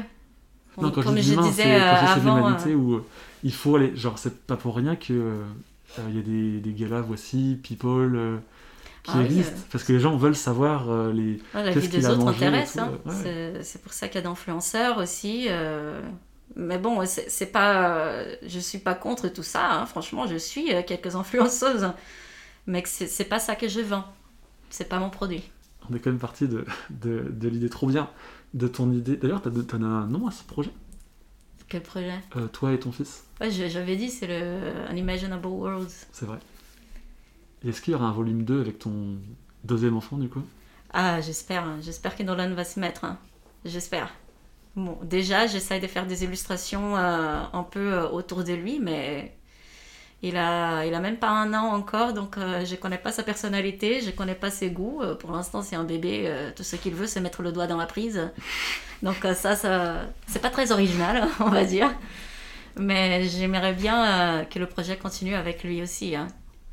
[0.78, 2.38] Non, quand Comme je, je disais euh, avant.
[2.38, 3.06] l'humanité euh, où euh,
[3.44, 3.96] il faut aller.
[3.96, 5.42] Genre, c'est pas pour rien que.
[6.10, 8.42] Il y a des, des galas, voici, People
[9.04, 11.42] qui ah existent, parce que les gens veulent savoir euh, les.
[11.54, 12.94] Ah, la vie des autres intéresse, hein.
[13.62, 15.48] c'est pour ça qu'il y a d'influenceurs aussi.
[16.52, 16.54] Euh.
[16.56, 19.74] Mais bon, c'est pas, je suis pas contre tout ça.
[19.74, 19.86] Hein.
[19.86, 21.92] Franchement, je suis euh, quelques influenceuses,
[22.68, 24.06] mais c'est pas ça que je vends.
[24.70, 25.44] C'est pas mon produit.
[25.90, 28.10] On est quand même parti de, de, de l'idée trop bien
[28.54, 29.18] de ton idée.
[29.18, 30.72] D'ailleurs, tu as, un nom à ce projet?
[31.68, 32.20] Quel projet?
[32.52, 33.26] Toi et ton fils.
[33.42, 36.08] Ouais, j'avais dit, c'est le Unimaginable Worlds.
[36.12, 36.38] C'est vrai.
[37.66, 39.18] Est-ce qu'il y aura un volume 2 avec ton
[39.64, 40.44] deuxième enfant du coup?
[40.92, 41.64] Ah, j'espère.
[41.64, 41.78] Hein.
[41.82, 43.06] J'espère que Nolan va se mettre.
[43.06, 43.18] Hein.
[43.66, 44.14] J'espère.
[45.04, 49.36] Déjà, j'essaye de faire des illustrations euh, un peu euh, autour de lui, mais
[50.24, 53.24] il a, il a même pas un an encore, donc euh, je connais pas sa
[53.24, 55.02] personnalité, je connais pas ses goûts.
[55.20, 57.86] pour l'instant, c'est un bébé, tout ce qu'il veut, c'est mettre le doigt dans la
[57.86, 58.32] prise.
[59.04, 61.94] Donc ça, ça c'est pas très original, on va dire.
[62.78, 66.16] Mais j'aimerais bien que le projet continue avec lui aussi.
[66.16, 66.28] Hein.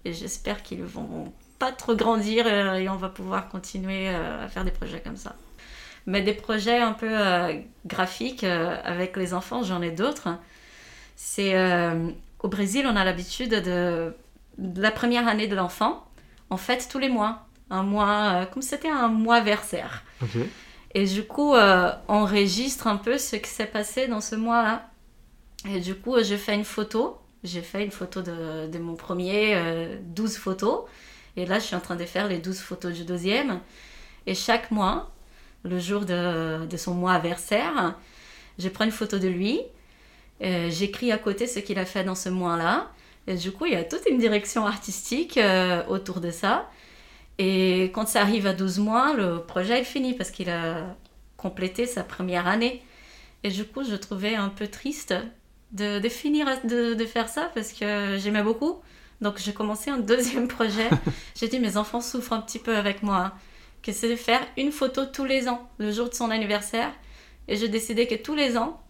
[0.04, 4.48] Et j'espère qu'ils vont pas trop grandir euh, et on va pouvoir continuer euh, à
[4.48, 5.36] faire des projets comme ça.
[6.06, 10.28] Mais des projets un peu euh, graphiques avec les enfants, j'en ai d'autres.
[11.16, 11.54] C'est
[12.42, 14.14] au Brésil, on a l'habitude de,
[14.58, 16.06] la première année de l'enfant,
[16.48, 20.02] on fête tous les mois, un mois comme c'était un mois versaire.
[20.94, 24.88] Et du coup, on enregistre un peu ce qui s'est passé dans ce mois-là.
[25.68, 29.58] Et du coup, je fais une photo j'ai fait une photo de, de mon premier,
[30.02, 30.80] 12 euh, photos.
[31.36, 33.60] Et là, je suis en train de faire les 12 photos du deuxième.
[34.26, 35.10] Et chaque mois,
[35.62, 37.94] le jour de, de son mois anniversaire,
[38.58, 39.60] je prends une photo de lui.
[40.42, 42.90] Euh, j'écris à côté ce qu'il a fait dans ce mois-là.
[43.26, 46.70] Et du coup, il y a toute une direction artistique euh, autour de ça.
[47.38, 50.96] Et quand ça arrive à 12 mois, le projet est fini parce qu'il a
[51.36, 52.82] complété sa première année.
[53.44, 55.14] Et du coup, je trouvais un peu triste
[55.72, 58.80] de, finir de, faire ça parce que j'aimais beaucoup.
[59.20, 60.88] Donc j'ai commencé un deuxième projet.
[61.34, 63.34] j'ai dit mes enfants souffrent un petit peu avec moi.
[63.82, 66.92] Que c'est de faire une photo tous les ans, le jour de son anniversaire.
[67.48, 68.82] Et j'ai décidé que tous les ans,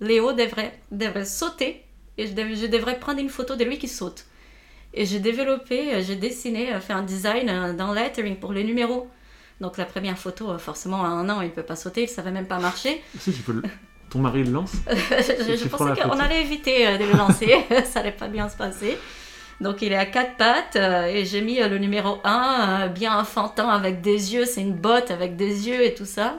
[0.00, 1.82] Léo devrait, devrait sauter
[2.18, 4.26] et je, je devrais prendre une photo de lui qui saute.
[4.94, 8.64] Et j'ai développé, euh, j'ai dessiné, euh, fait un design euh, dans lettering pour les
[8.64, 9.08] numéros.
[9.60, 12.26] Donc la première photo, forcément, à un an, il ne peut pas sauter, ça ne
[12.26, 13.02] va même pas marcher.
[13.18, 13.62] Si, tu peux le...
[14.08, 17.52] Ton mari le lance Je, pensais qu'on allait éviter de le lancer,
[17.84, 18.96] ça n'allait pas bien se passer.
[19.60, 23.18] Donc il est à quatre pattes euh, et j'ai mis euh, le numéro 1, bien
[23.18, 26.38] enfantin avec des yeux, c'est une botte avec des yeux et tout ça.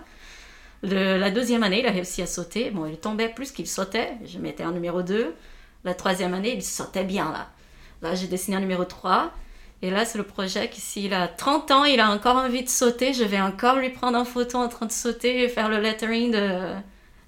[0.83, 2.69] la deuxième année, il a réussi à sauter.
[2.69, 4.13] Bon, il tombait plus qu'il sautait.
[4.25, 5.33] Je mettais un numéro 2.
[5.83, 7.49] La troisième année, il sautait bien là.
[8.01, 9.31] Là, j'ai dessiné un numéro 3.
[9.81, 12.69] Et là, c'est le projet que s'il a 30 ans, il a encore envie de
[12.69, 15.79] sauter, je vais encore lui prendre en photo en train de sauter et faire le
[15.79, 16.73] lettering de,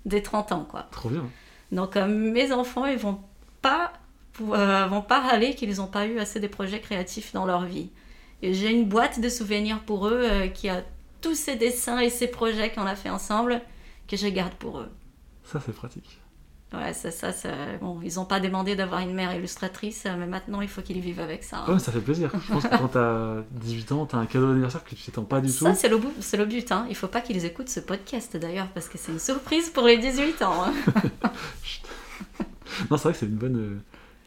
[0.05, 0.87] des 30 ans, quoi.
[0.91, 1.29] Trop bien.
[1.71, 3.19] Donc, euh, mes enfants, ils vont
[3.61, 3.98] pas, euh,
[4.45, 7.89] vont pas râler qu'ils n'ont pas eu assez de projets créatifs dans leur vie.
[8.41, 10.83] Et j'ai une boîte de souvenirs pour eux euh, qui a
[11.21, 13.61] tous ces dessins et ces projets qu'on a fait ensemble
[14.07, 14.89] que je garde pour eux.
[15.43, 16.21] Ça, c'est pratique.
[16.71, 17.31] Ouais, ça, ça,
[17.81, 21.19] Bon, ils n'ont pas demandé d'avoir une mère illustratrice, mais maintenant il faut qu'ils vivent
[21.19, 21.67] avec ça.
[21.67, 22.29] Ouais, ça fait plaisir.
[22.31, 25.41] Je pense que quand t'as 18 ans, t'as un cadeau d'anniversaire que tu t'attends pas
[25.41, 25.65] du tout.
[25.65, 26.71] Ça, c'est le, c'est le but.
[26.71, 26.85] Hein.
[26.87, 29.97] Il faut pas qu'ils écoutent ce podcast d'ailleurs, parce que c'est une surprise pour les
[29.97, 30.65] 18 ans.
[30.65, 30.73] Hein.
[32.91, 33.81] non, c'est vrai que c'est une bonne.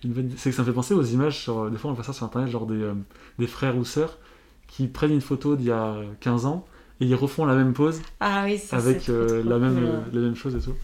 [0.05, 0.31] Bonne...
[0.37, 1.71] C'est que ça me fait penser aux images sur.
[1.71, 2.95] Des fois, on voit ça sur internet, genre des, euh,
[3.39, 4.19] des frères ou sœurs
[4.67, 6.65] qui prennent une photo d'il y a 15 ans
[7.01, 10.55] et ils refont la même pose ah oui, avec euh, la, même, la même chose
[10.55, 10.75] et tout.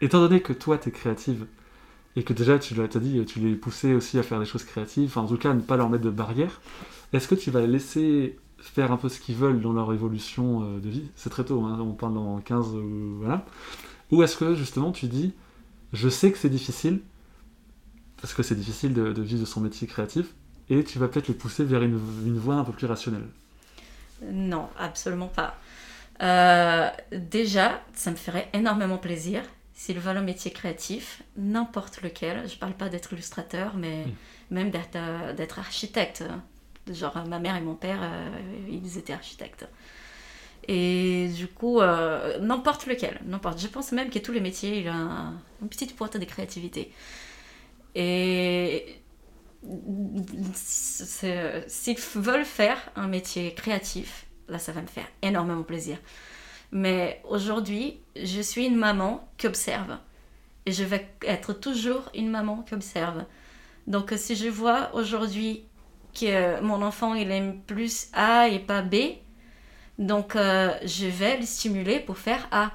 [0.00, 1.46] Étant donné que toi, tu es créative
[2.16, 5.08] et que déjà, tu l'as dit, tu les poussé aussi à faire des choses créatives,
[5.08, 6.60] enfin, en tout cas, à ne pas leur mettre de barrières,
[7.12, 10.80] est-ce que tu vas laisser faire un peu ce qu'ils veulent dans leur évolution euh,
[10.80, 11.10] de vie?
[11.14, 12.66] C'est très tôt, hein, on parle dans 15,
[13.18, 13.44] voilà.
[14.10, 15.32] Ou est-ce que justement, tu dis,
[15.92, 17.00] je sais que c'est difficile,
[18.22, 20.28] parce que c'est difficile de, vivre de son métier créatif,
[20.70, 23.26] et tu vas peut-être les pousser vers une, une voie un peu plus rationnelle
[24.30, 25.56] non, absolument pas.
[26.22, 29.42] Euh, déjà, ça me ferait énormément plaisir
[29.74, 32.48] s'ils veulent un métier créatif, n'importe lequel.
[32.48, 34.04] Je ne parle pas d'être illustrateur, mais
[34.50, 36.24] même d'être, euh, d'être architecte.
[36.90, 38.28] Genre, ma mère et mon père, euh,
[38.70, 39.66] ils étaient architectes.
[40.68, 41.80] Et du coup,
[42.40, 43.58] n'importe lequel, n'importe.
[43.58, 46.92] Je pense même que tous les métiers, il a une petite pointe de créativité.
[47.94, 49.02] Et
[50.54, 55.98] s'ils veulent faire un métier créatif, là, ça va me faire énormément plaisir.
[56.72, 59.98] Mais aujourd'hui, je suis une maman qui observe.
[60.64, 63.24] Et je vais être toujours une maman qui observe.
[63.86, 65.64] Donc, si je vois aujourd'hui
[66.18, 68.96] que mon enfant, il aime plus A et pas B,
[69.98, 72.70] donc euh, je vais le stimuler pour faire A.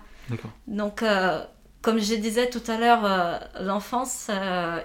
[0.67, 1.43] Donc, euh,
[1.87, 4.29] comme je disais tout à l'heure, euh, l'enfance,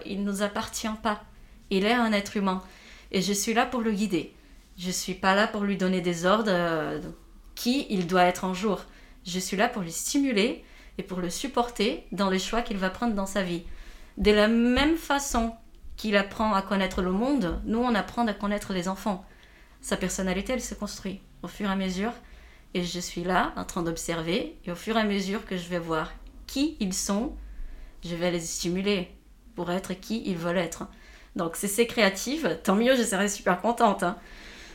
[0.06, 1.24] il ne nous appartient pas.
[1.70, 2.62] Il est un être humain.
[3.10, 4.32] Et je suis là pour le guider.
[4.78, 7.00] Je ne suis pas là pour lui donner des ordres euh,
[7.56, 8.84] qui il doit être un jour.
[9.26, 10.64] Je suis là pour le stimuler
[10.96, 13.64] et pour le supporter dans les choix qu'il va prendre dans sa vie.
[14.16, 15.56] De la même façon
[15.96, 19.24] qu'il apprend à connaître le monde, nous on apprend à connaître les enfants.
[19.80, 22.12] Sa personnalité, elle se construit au fur et à mesure.
[22.74, 24.56] Et je suis là en train d'observer.
[24.64, 26.12] Et au fur et à mesure que je vais voir
[26.52, 27.32] qui ils sont,
[28.04, 29.08] je vais les stimuler
[29.56, 30.84] pour être qui ils veulent être.
[31.34, 34.02] Donc si c'est créatif, tant mieux, je serai super contente.
[34.02, 34.16] Hein.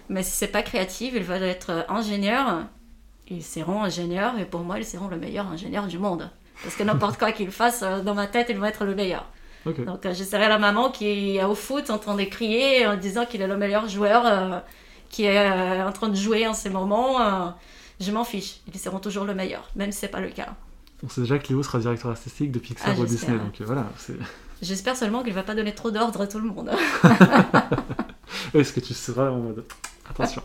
[0.09, 2.65] Mais si c'est pas créatif, ils veulent être ingénieurs,
[3.27, 6.31] ils seront ingénieurs et pour moi, ils seront le meilleur ingénieur du monde.
[6.63, 9.25] Parce que n'importe quoi qu'ils fassent, euh, dans ma tête, ils vont être le meilleur.
[9.65, 12.95] Donc euh, je serai la maman qui est au foot en train de crier en
[12.95, 14.59] disant qu'il est le meilleur joueur, euh,
[15.09, 17.53] qui est en train de jouer en ces moments.
[17.99, 20.55] je m'en fiche, ils seront toujours le meilleur, même si c'est pas le cas.
[21.03, 23.85] On sait déjà que Léo sera directeur artistique de Pixar ah, ou Disney, donc voilà.
[24.61, 26.71] J'espère seulement qu'il va pas donner trop d'ordre à tout le monde.
[28.53, 29.63] Est-ce que tu seras en mode
[30.09, 30.41] attention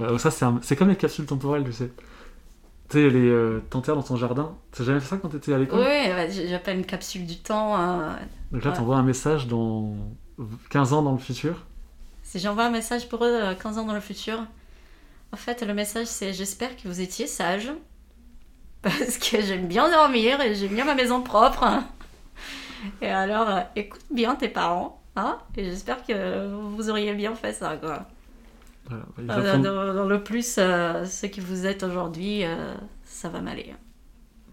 [0.18, 0.30] Ça,
[0.62, 1.90] c'est comme les capsules temporelles, tu sais.
[2.88, 4.56] Tu sais, les euh, dans ton jardin.
[4.72, 5.80] T'as jamais fait ça quand t'étais à l'école?
[5.80, 7.76] Oui, j'appelle une capsule du temps.
[8.50, 9.94] Donc là, t'envoies un message dans
[10.70, 11.66] 15 ans dans le futur?
[12.22, 14.44] Si j'envoie un message pour eux 15 euh, ans dans le futur,
[15.32, 17.70] en fait, le message c'est J'espère que vous étiez sage.
[18.82, 21.66] Parce que j'aime bien dormir et j'aime bien ma maison propre.
[23.02, 27.52] Et alors, euh, écoute bien tes parents, hein, et j'espère que vous auriez bien fait
[27.52, 28.06] ça, quoi.
[28.88, 29.04] Voilà,
[29.54, 32.42] euh, dans, le plus, euh, ce que vous êtes aujourd'hui,
[33.04, 33.74] ça va m'aller.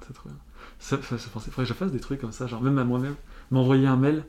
[0.05, 0.37] C'est trop bien.
[0.77, 3.15] Ça, ça, ça, faudrait que je fasse des trucs comme ça, genre même à moi-même,
[3.49, 4.23] m'envoyer un mail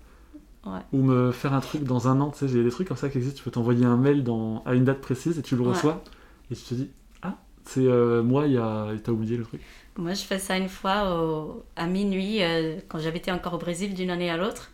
[0.92, 2.30] ou me faire un truc dans un an.
[2.30, 3.38] Tu sais, j'ai des trucs comme ça qui existent.
[3.38, 6.04] Tu peux t'envoyer un mail dans, à une date précise et tu le reçois
[6.50, 6.90] et tu te dis
[7.68, 7.80] C'est
[8.22, 8.88] moi, il a...
[9.04, 9.60] t'as oublié le truc.
[9.98, 13.94] Moi, je fais ça une fois à minuit, euh, quand j'avais été encore au Brésil
[13.94, 14.70] d'une année à l'autre.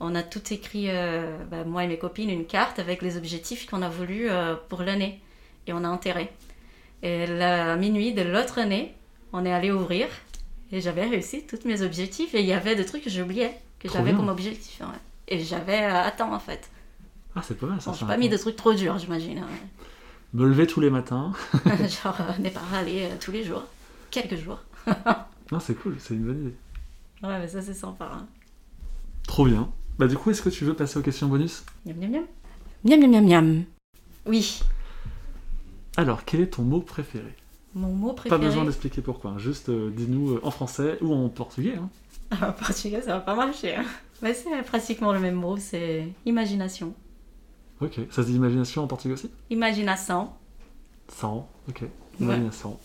[0.00, 3.66] On a tout écrit, euh, bah, moi et mes copines, une carte avec les objectifs
[3.66, 5.20] qu'on a voulu euh, pour l'année.
[5.66, 6.30] Et on a enterré.
[7.02, 8.94] Et à minuit de l'autre année,
[9.32, 10.06] on est allé ouvrir.
[10.72, 12.34] Et j'avais réussi tous mes objectifs.
[12.34, 14.80] Et il y avait des trucs que j'oubliais, que j'avais comme objectif.
[15.28, 16.70] Et j'avais atteint en fait.
[17.36, 17.90] Ah, c'est pas mal ça.
[17.90, 19.38] Bon, j'ai pas mis de trucs trop durs, j'imagine.
[19.38, 19.48] Hein.
[20.34, 21.32] Me lever tous les matins.
[21.64, 23.64] Genre, n'est pas râler tous les jours
[24.10, 24.58] quelques jours.
[25.50, 26.54] non, c'est cool, c'est une bonne idée.
[27.22, 28.10] Ouais, mais ça, c'est sympa.
[28.12, 28.26] Hein.
[29.26, 29.70] Trop bien.
[29.98, 31.64] Bah, du coup, est-ce que tu veux passer aux questions bonus?
[31.86, 32.24] Miam, miam, miam.
[32.84, 33.64] Miam, miam, miam, miam.
[34.26, 34.60] Oui.
[35.96, 37.34] Alors, quel est ton mot préféré?
[37.74, 38.40] Mon mot préféré.
[38.40, 39.32] Pas besoin d'expliquer pourquoi.
[39.32, 39.38] Hein.
[39.38, 41.76] Juste euh, dis-nous euh, en français ou en portugais.
[41.76, 41.88] Hein.
[42.42, 43.76] en portugais, ça va pas marcher.
[43.76, 43.84] Hein.
[44.22, 46.94] Mais c'est pratiquement le même mot, c'est imagination.
[47.80, 48.00] Ok.
[48.10, 49.30] Ça se dit imagination en portugais aussi?
[49.50, 50.30] Imagination.
[51.08, 51.84] Sans, ok.
[52.20, 52.78] Imagination.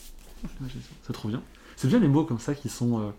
[1.04, 1.41] C'est trop bien.
[1.75, 3.12] C'est bien les mots comme ça qui sont euh,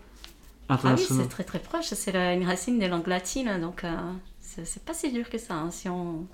[0.69, 1.07] internationaux.
[1.09, 1.85] Ah oui, c'est très très proche.
[1.85, 3.95] C'est une racine des langues latines, donc euh,
[4.39, 5.55] c'est pas si dur que ça.
[5.55, 6.27] Hein, si on,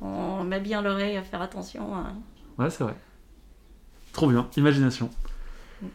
[0.00, 1.94] on, met bien l'oreille à faire attention.
[1.96, 2.14] Hein.
[2.58, 2.96] Ouais, c'est vrai.
[4.12, 4.48] Trop bien.
[4.56, 5.10] Imagination.
[5.80, 5.86] Mm.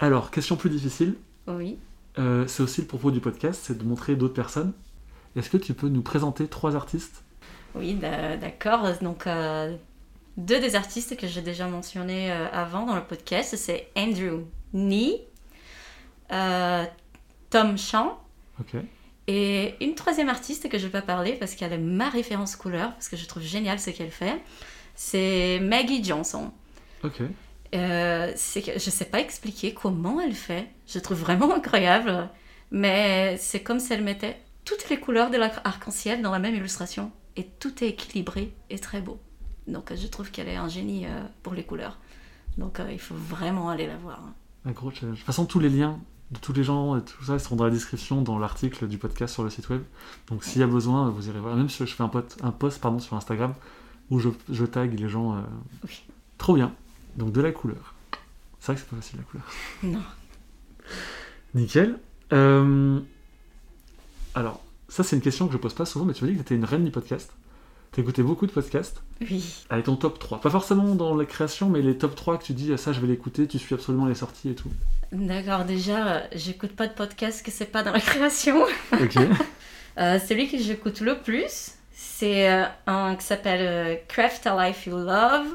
[0.00, 1.16] Alors, question plus difficile.
[1.48, 1.78] Oui.
[2.16, 4.72] c'est aussi le propos du podcast, c'est de montrer d'autres personnes.
[5.36, 7.22] Est-ce que tu peux nous présenter trois artistes
[7.76, 8.86] Oui, d'accord.
[9.00, 9.28] Donc,
[10.36, 15.22] deux des artistes que j'ai déjà mentionnés avant dans le podcast, c'est Andrew Nee,
[17.50, 18.18] Tom Chan.
[19.28, 22.54] Et une troisième artiste que je ne vais pas parler parce qu'elle est ma référence
[22.54, 24.40] couleur, parce que je trouve génial ce qu'elle fait,
[24.94, 26.52] c'est Maggie Johnson.
[27.02, 27.22] Ok.
[27.74, 30.68] Euh, je ne sais pas expliquer comment elle fait.
[30.86, 32.28] Je trouve vraiment incroyable.
[32.70, 37.10] Mais c'est comme si elle mettait toutes les couleurs de l'arc-en-ciel dans la même illustration.
[37.36, 39.18] Et tout est équilibré et très beau.
[39.66, 41.98] Donc je trouve qu'elle est un génie euh, pour les couleurs.
[42.58, 44.20] Donc euh, il faut vraiment aller la voir.
[44.64, 45.14] Un gros challenge.
[45.14, 45.98] De toute façon, tous les liens
[46.30, 49.34] de tous les gens et tout ça, seront dans la description dans l'article du podcast
[49.34, 49.82] sur le site web.
[50.28, 51.54] Donc s'il y a besoin, vous irez voir.
[51.56, 53.54] Même si je fais un, post, un post pardon, sur Instagram
[54.10, 55.36] où je, je tag les gens.
[55.36, 55.40] Euh,
[56.38, 56.74] trop bien.
[57.16, 57.94] Donc de la couleur.
[58.58, 59.46] C'est vrai que c'est pas facile la couleur.
[59.82, 60.02] Non.
[61.54, 61.98] Nickel.
[62.32, 63.00] Euh,
[64.34, 66.42] alors, ça c'est une question que je pose pas souvent, mais tu m'as dit que
[66.42, 67.32] tu étais une reine du podcast.
[67.92, 69.64] Tu écouté beaucoup de podcasts Oui.
[69.70, 70.40] Avec ton top 3.
[70.40, 73.06] Pas forcément dans la création, mais les top 3 que tu dis, ça je vais
[73.06, 74.70] l'écouter, tu suis absolument les sorties et tout.
[75.12, 78.64] D'accord, déjà, j'écoute pas de podcast que c'est pas dans la création.
[78.92, 79.16] Ok.
[79.98, 81.76] euh, celui que j'écoute le plus,
[82.18, 85.46] c'est euh, un qui s'appelle euh, Craft a Life You Love.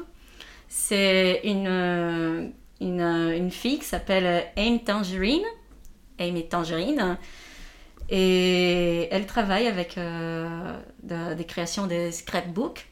[0.68, 2.48] C'est une, euh,
[2.80, 5.44] une, une, fille qui s'appelle Aim Tangerine.
[6.18, 7.18] Amy Tangerine.
[8.14, 9.98] Et elle travaille avec
[11.02, 12.86] des créations des scrapbooks.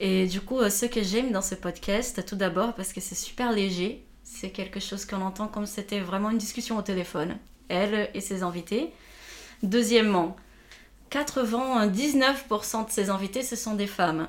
[0.00, 3.50] Et du coup, ce que j'aime dans ce podcast, tout d'abord parce que c'est super
[3.52, 7.36] léger c'est quelque chose qu'on entend comme c'était vraiment une discussion au téléphone,
[7.68, 8.92] elle et ses invités.
[9.62, 10.36] Deuxièmement,
[11.10, 14.28] 99% de ses invités, ce sont des femmes.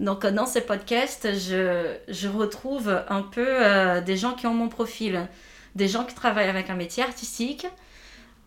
[0.00, 5.28] Donc dans ces podcasts, je, retrouve un peu euh, des gens qui ont mon profil,
[5.74, 7.66] des gens qui travaillent avec un métier artistique,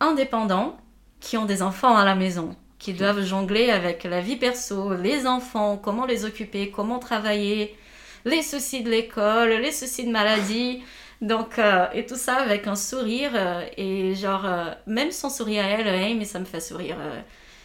[0.00, 0.76] indépendants,
[1.20, 5.26] qui ont des enfants à la maison, qui doivent jongler avec la vie perso, les
[5.26, 7.76] enfants, comment les occuper, comment travailler,
[8.24, 10.82] les soucis de l'école, les soucis de maladie.
[11.22, 13.30] Donc, euh, et tout ça avec un sourire.
[13.34, 16.98] Euh, et genre, euh, même son sourire à elle, mais ça me fait sourire.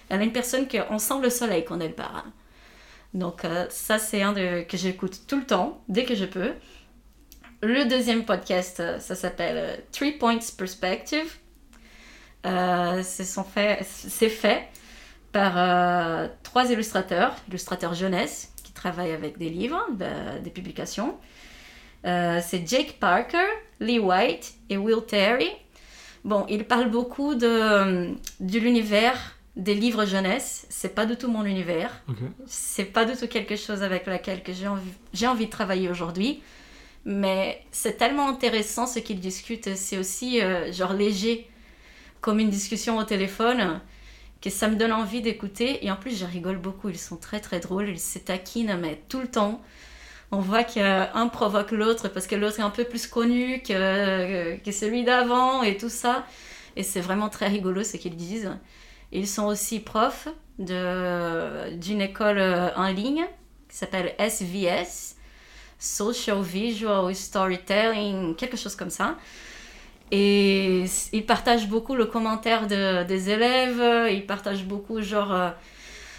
[0.09, 2.23] elle est une personne qu'on sent le soleil quand elle parle.
[3.13, 6.53] Donc, ça, c'est un de, que j'écoute tout le temps, dès que je peux.
[7.61, 11.40] Le deuxième podcast, ça s'appelle Three Points Perspective.
[12.43, 14.67] C'est fait, fait
[15.31, 18.51] par trois illustrateurs, illustrateurs jeunesse,
[18.81, 19.85] travaille avec des livres,
[20.43, 21.15] des publications.
[22.05, 23.49] Euh, c'est Jake Parker,
[23.79, 25.51] Lee White et Will Terry.
[26.23, 30.65] Bon, ils parlent beaucoup de, de l'univers des livres jeunesse.
[30.69, 31.91] C'est pas du tout mon univers.
[32.47, 36.41] C'est pas du tout quelque chose avec laquelle j'ai envie, j'ai envie de travailler aujourd'hui.
[37.05, 39.75] Mais c'est tellement intéressant ce qu'ils discutent.
[39.75, 41.47] C'est aussi euh, genre léger,
[42.21, 43.81] comme une discussion au téléphone
[44.41, 45.85] que ça me donne envie d'écouter.
[45.85, 46.89] Et en plus, je rigole beaucoup.
[46.89, 47.89] Ils sont très très drôles.
[47.89, 49.61] Ils se taquinent, mais tout le temps.
[50.31, 54.71] On voit qu'un provoque l'autre parce que l'autre est un peu plus connu que, que
[54.71, 56.25] celui d'avant et tout ça.
[56.75, 58.51] Et c'est vraiment très rigolo ce qu'ils disent.
[59.11, 63.25] Ils sont aussi profs d'une école euh, en ligne
[63.67, 65.15] qui s'appelle SVS,
[65.79, 69.17] Social Visual Storytelling, quelque chose comme ça.
[70.11, 75.49] Et ils partagent beaucoup le commentaire de, des élèves, ils partagent beaucoup genre euh,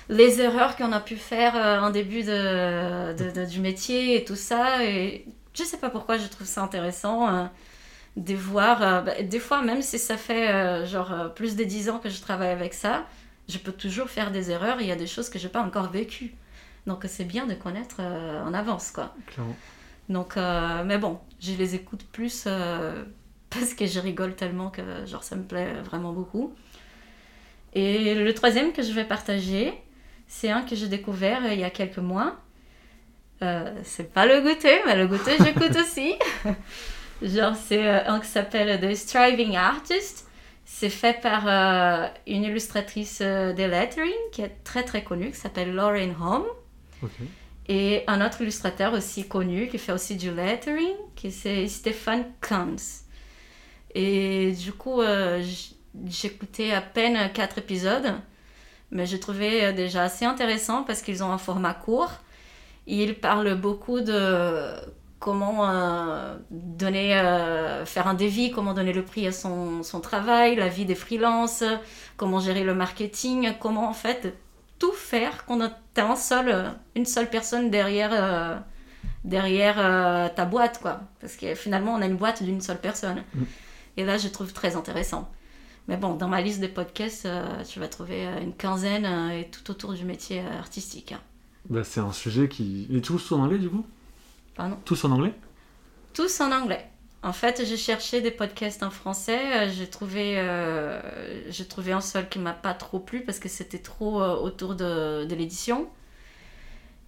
[0.08, 4.82] les erreurs qu'on a pu faire euh, en début de, du métier et tout ça.
[4.82, 7.44] Et je sais pas pourquoi je trouve ça intéressant euh,
[8.16, 12.08] de voir, bah, des fois même si ça fait genre plus de 10 ans que
[12.08, 13.06] je travaille avec ça,
[13.48, 15.62] je peux toujours faire des erreurs, il y a des choses que je n'ai pas
[15.62, 16.34] encore vécues.
[16.86, 19.14] Donc c'est bien de connaître en avance quoi.
[20.08, 22.46] Donc, mais bon, je les écoute plus
[23.52, 26.54] parce que je rigole tellement que genre ça me plaît vraiment beaucoup.
[27.74, 29.72] Et le troisième que je vais partager,
[30.28, 32.36] c'est un que j'ai découvert il y a quelques mois.
[33.42, 36.14] Euh, c'est pas le goûter, mais le goûter j'écoute aussi.
[37.22, 40.28] genre c'est euh, un qui s'appelle The Striving Artist.
[40.64, 45.74] C'est fait par euh, une illustratrice de lettering qui est très très connue, qui s'appelle
[45.74, 46.46] Lauren Home.
[47.68, 53.04] Et un autre illustrateur aussi connu qui fait aussi du lettering, qui c'est Stéphane Kanz.
[53.94, 55.42] Et du coup, euh,
[56.06, 58.14] j'écoutais à peine quatre épisodes,
[58.90, 62.12] mais je trouvais euh, déjà assez intéressant parce qu'ils ont un format court.
[62.86, 64.72] Ils parlent beaucoup de
[65.20, 67.10] comment euh, donner,
[67.84, 71.62] faire un devis, comment donner le prix à son, son travail, la vie des freelances,
[72.16, 74.34] comment gérer le marketing, comment en fait
[74.80, 75.60] tout faire quand
[75.94, 78.64] tu un seul, une seule personne derrière,
[79.22, 80.80] derrière ta boîte.
[80.82, 81.02] quoi.
[81.20, 83.22] Parce que finalement, on a une boîte d'une seule personne.
[83.32, 83.42] Mm.
[83.96, 85.30] Et là, je trouve très intéressant.
[85.88, 87.26] Mais bon, dans ma liste de podcasts,
[87.68, 91.12] tu vas trouver une quinzaine et tout autour du métier artistique.
[91.12, 91.20] Hein.
[91.68, 92.86] Bah, c'est un sujet qui.
[92.92, 93.84] Et tous en anglais du coup?
[94.54, 94.76] Pardon?
[94.84, 95.34] Tous en anglais?
[96.14, 96.88] Tous en anglais.
[97.24, 99.70] En fait, j'ai cherché des podcasts en français.
[99.70, 100.40] J'ai trouvé,
[101.48, 105.24] j'ai trouvé un seul qui m'a pas trop plu parce que c'était trop autour de,
[105.24, 105.88] de l'édition.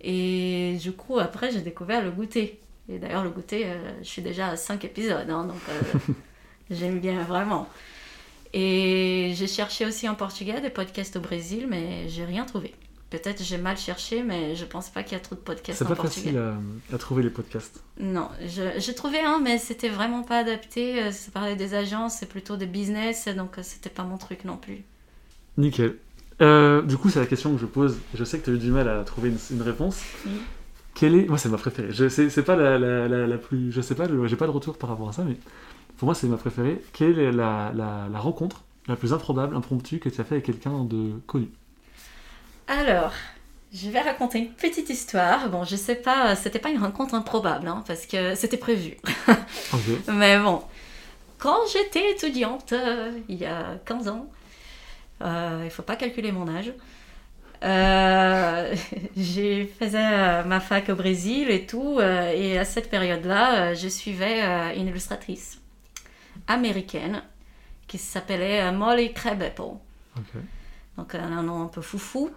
[0.04, 2.60] Et du coup, après, j'ai découvert le goûter.
[2.90, 6.12] Et d'ailleurs, le goûter, euh, je suis déjà à 5 épisodes, hein, donc euh,
[6.70, 7.68] j'aime bien vraiment.
[8.52, 12.72] Et j'ai cherché aussi en portugais des podcasts au Brésil, mais j'ai rien trouvé.
[13.10, 15.86] Peut-être j'ai mal cherché, mais je pense pas qu'il y a trop de podcasts en
[15.86, 16.08] portugais.
[16.08, 17.82] C'est pas facile à, trouver les podcasts.
[17.98, 21.02] Non, j'ai trouvé un, mais c'était vraiment pas adapté.
[21.02, 24.56] Euh, ça parlait des agences, c'est plutôt des business, donc c'était pas mon truc non
[24.56, 24.84] plus.
[25.58, 25.96] Nickel.
[26.40, 27.98] du coup, c'est la question que je pose.
[28.14, 30.00] Je sais que tu as eu du mal à trouver une, réponse.
[30.94, 31.28] Quelle est.
[31.28, 31.90] Moi, c'est ma préférée.
[31.90, 33.72] Je sais, c'est pas la, la, la, plus.
[33.72, 35.36] Je sais pas, j'ai pas de retour par rapport à ça, mais
[36.04, 36.82] pour moi, c'est ma préférée.
[36.92, 40.84] Quelle est la, la, rencontre la plus improbable, impromptue que tu as fait avec quelqu'un
[40.84, 41.48] de connu?
[42.68, 43.12] Alors,
[43.72, 45.48] je vais raconter une petite histoire.
[45.48, 48.98] Bon, je sais pas, c'était pas une rencontre improbable, hein, parce que c'était prévu.
[50.08, 50.60] Mais bon,
[51.38, 54.26] quand j'étais étudiante, euh, il y a 15 ans,
[55.22, 56.70] euh, il faut pas calculer mon âge.
[57.64, 58.74] Euh,
[59.16, 63.88] j'ai faisais euh, ma fac au Brésil et tout, euh, et à cette période-là, je
[63.88, 64.42] suivais
[64.76, 65.62] une illustratrice
[66.46, 67.22] américaine
[67.86, 69.76] qui s'appelait Molly Crabapple.
[70.96, 72.30] Donc un nom un peu foufou.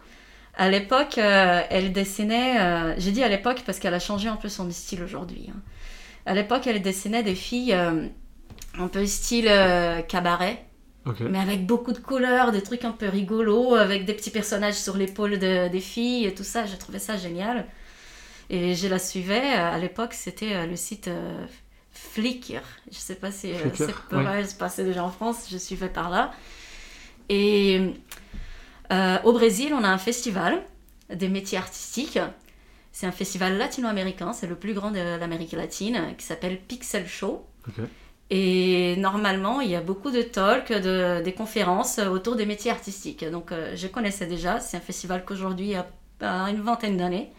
[0.56, 4.70] À l'époque, elle dessinait, j'ai dit à l'époque parce qu'elle a changé un peu son
[4.72, 5.50] style aujourd'hui.
[5.50, 5.60] Hein.
[6.26, 9.52] À l'époque, elle dessinait des filles un peu style
[10.08, 10.68] cabaret
[11.22, 14.98] mais avec beaucoup de couleurs, des trucs un peu rigolos, avec des petits personnages sur
[14.98, 16.66] l'épaule des filles et tout ça.
[16.66, 17.66] J'ai trouvé ça génial.
[18.50, 19.58] Et je la suivais.
[19.58, 21.46] Euh, à l'époque, c'était euh, le site euh,
[22.12, 22.62] Flickr.
[22.92, 25.48] Je sais pas si c'est pas se passer déjà en France.
[25.52, 26.32] Je suivais par là.
[27.30, 27.94] Et
[28.92, 30.64] au Brésil, on a un festival
[31.14, 32.20] des métiers artistiques.
[32.92, 34.34] C'est un festival latino-américain.
[34.34, 37.46] C'est le plus grand de l'Amérique latine qui s'appelle Pixel Show.
[38.30, 43.24] Et normalement, il y a beaucoup de talks, de, des conférences autour des métiers artistiques.
[43.24, 44.60] Donc, euh, je connaissais déjà.
[44.60, 45.88] C'est un festival qu'aujourd'hui a,
[46.50, 47.32] une vingtaine d'années.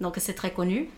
[0.00, 0.90] Donc, c'est très connu.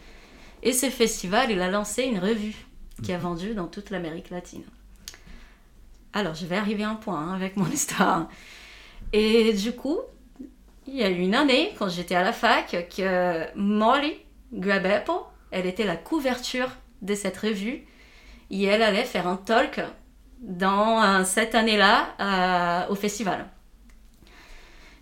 [0.62, 2.66] Et ce festival, il a lancé une revue
[3.02, 3.22] qui a mhm.
[3.22, 4.64] vendu dans toute l'Amérique latine.
[6.12, 8.28] Alors, je vais arriver à un point hein, avec mon histoire.
[9.12, 9.98] Et du coup,
[10.86, 14.14] il y a eu une année, quand j'étais à la fac, que Molly
[14.52, 15.12] Grabapple,
[15.50, 16.68] elle était la couverture
[17.02, 17.86] de cette revue
[18.50, 19.80] et elle allait faire un talk
[20.40, 23.46] dans cette année-là euh, au festival.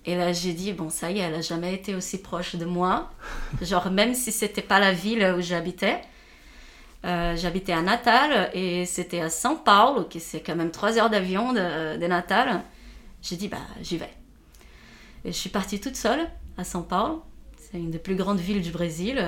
[0.05, 2.65] Et là, j'ai dit, bon, ça y est, elle a jamais été aussi proche de
[2.65, 3.11] moi.
[3.63, 6.01] Genre, même si c'était pas la ville où j'habitais.
[7.05, 11.11] Euh, j'habitais à Natal et c'était à São Paulo, qui c'est quand même trois heures
[11.11, 12.63] d'avion de, de, Natal.
[13.23, 14.11] J'ai dit, bah, j'y vais.
[15.25, 17.23] Et je suis partie toute seule à São Paulo.
[17.57, 19.23] C'est une des plus grandes villes du Brésil.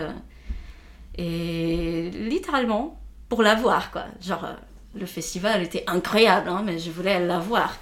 [1.17, 4.07] Et littéralement, pour la voir, quoi.
[4.21, 4.55] Genre, euh,
[4.95, 7.77] le festival était incroyable, hein, mais je voulais la voir.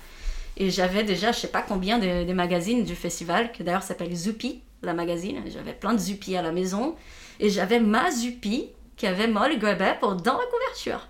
[0.58, 4.60] Et j'avais déjà, je sais pas combien des magazines du festival, que d'ailleurs s'appelle Zupi,
[4.82, 5.40] la magazine.
[5.46, 6.96] J'avais plein de Zupi à la maison.
[7.40, 8.68] Et j'avais ma Zupi
[8.98, 11.08] qui avait Molly Grabber dans la couverture.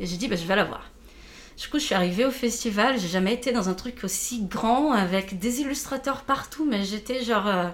[0.00, 0.90] Et j'ai dit, bah, je vais la voir.
[1.58, 2.98] Du coup, je suis arrivée au festival.
[2.98, 7.46] J'ai jamais été dans un truc aussi grand avec des illustrateurs partout, mais j'étais genre.
[7.46, 7.68] Euh,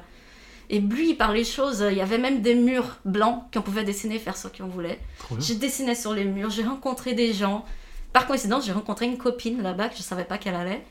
[0.70, 1.84] ébloui par les choses.
[1.90, 4.98] Il y avait même des murs blancs qu'on pouvait dessiner, faire ce qu'on voulait.
[5.38, 7.64] J'ai dessiné sur les murs, j'ai rencontré des gens.
[8.12, 10.82] Par coïncidence, j'ai rencontré une copine là-bas que je ne savais pas qu'elle allait.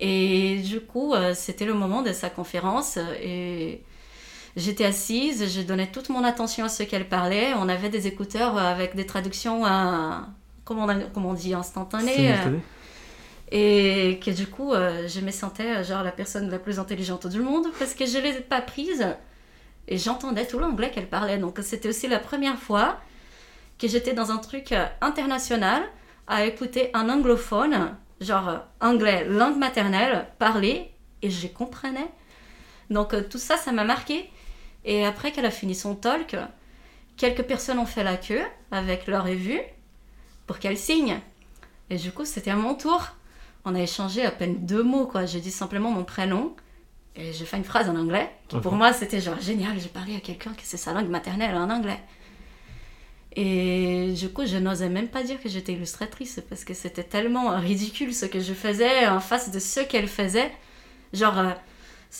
[0.00, 2.98] Et du coup, euh, c'était le moment de sa conférence.
[3.20, 3.82] Et
[4.58, 7.54] j'étais assise, je donnais toute mon attention à ce qu'elle parlait.
[7.56, 10.26] On avait des écouteurs avec des traductions, à,
[10.64, 12.34] comment, on, on dit, instantanées.
[13.50, 17.26] Et que du coup, euh, je me sentais euh, genre la personne la plus intelligente
[17.26, 19.06] du monde parce que je ne l'ai pas prise
[19.86, 21.38] et j'entendais tout l'anglais qu'elle parlait.
[21.38, 22.98] Donc c'était aussi la première fois
[23.78, 25.82] que j'étais dans un truc euh, international
[26.26, 30.90] à écouter un anglophone, genre anglais, langue maternelle, parler
[31.22, 32.10] et je comprenais.
[32.90, 34.28] Donc tout ça, ça m'a marqué.
[34.84, 36.36] Et après qu'elle a fini son talk,
[37.16, 39.60] quelques personnes ont fait la queue avec leur revue
[40.46, 41.20] pour qu'elle signe.
[41.90, 43.12] Et du coup, c'était à mon tour
[43.68, 45.26] on a échangé à peine deux mots, quoi.
[45.26, 46.54] J'ai dit simplement mon prénom
[47.16, 49.78] et j'ai fait une phrase en anglais qui pour moi c'était genre génial.
[49.78, 52.00] J'ai parlé à quelqu'un qui c'est sa langue maternelle en anglais.
[53.36, 57.56] Et du coup, je n'osais même pas dire que j'étais illustratrice parce que c'était tellement
[57.60, 60.50] ridicule ce que je faisais en face de ce qu'elle faisait.
[61.12, 61.50] Genre, euh,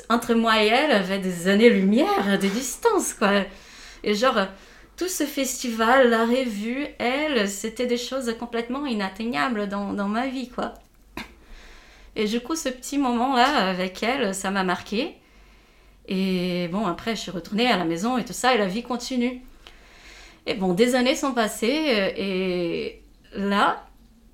[0.09, 3.45] entre moi et elle, avait des années-lumière de distance, quoi.
[4.05, 4.47] Et genre,
[4.97, 10.49] tout ce festival, la revue, elle, c'était des choses complètement inatteignables dans, dans ma vie,
[10.49, 10.75] quoi.
[12.17, 15.15] Et du coup, ce petit moment-là avec elle, ça m'a marqué.
[16.09, 18.83] Et bon, après, je suis retournée à la maison et tout ça, et la vie
[18.83, 19.43] continue.
[20.47, 23.03] Et bon, des années sont passées, et
[23.35, 23.85] là,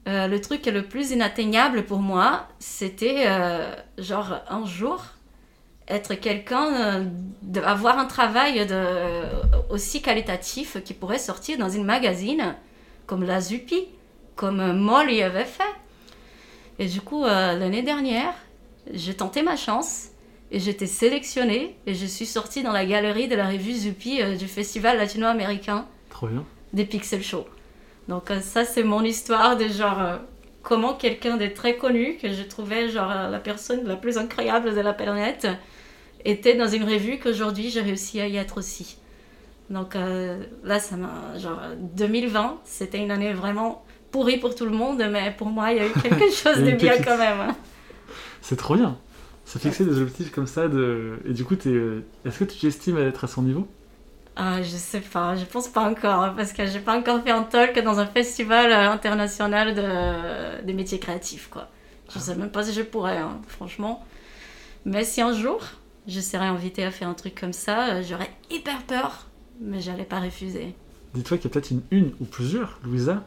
[0.07, 5.03] euh, le truc le plus inatteignable pour moi, c'était euh, genre un jour
[5.89, 7.05] être quelqu'un,
[7.43, 9.23] d'avoir un travail de,
[9.71, 12.55] aussi qualitatif qui pourrait sortir dans une magazine
[13.07, 13.87] comme la Zupi,
[14.35, 15.63] comme Molly avait fait.
[16.79, 18.33] Et du coup, l'année dernière,
[18.93, 20.09] j'ai tenté ma chance
[20.51, 24.37] et j'étais sélectionnée et je suis sortie dans la galerie de la revue Zupi euh,
[24.37, 25.87] du festival latino-américain
[26.73, 27.47] des Pixel Show.
[28.09, 30.17] Donc euh, ça c'est mon histoire de genre euh,
[30.63, 34.81] comment quelqu'un de très connu que je trouvais genre la personne la plus incroyable de
[34.81, 35.49] la planète
[36.25, 38.99] était dans une revue qu'aujourd'hui j'ai réussi à y être aussi.
[39.71, 41.61] Donc là ça m'a genre
[41.95, 45.81] 2020 c'était une année vraiment pourrie pour tout le monde mais pour moi il y
[45.81, 47.41] a eu quelque chose de bien quand même.
[47.41, 47.57] Hein.
[48.43, 48.99] C'est trop bien
[49.45, 51.19] se fixer des objectifs comme ça de...
[51.27, 53.69] et du coup est-ce que tu t'estimes à être à son niveau?
[54.37, 57.31] Ah, je sais pas, je pense pas encore, hein, parce que j'ai pas encore fait
[57.31, 61.69] un talk dans un festival euh, international de, des métiers créatifs, quoi.
[62.13, 64.05] Je sais même pas si je pourrais, hein, franchement.
[64.85, 65.63] Mais si un jour,
[66.07, 69.27] je serais invitée à faire un truc comme ça, euh, j'aurais hyper peur,
[69.61, 70.75] mais j'allais pas refuser.
[71.15, 73.25] Dis-toi qu'il y a peut-être une, une ou plusieurs, Louisa,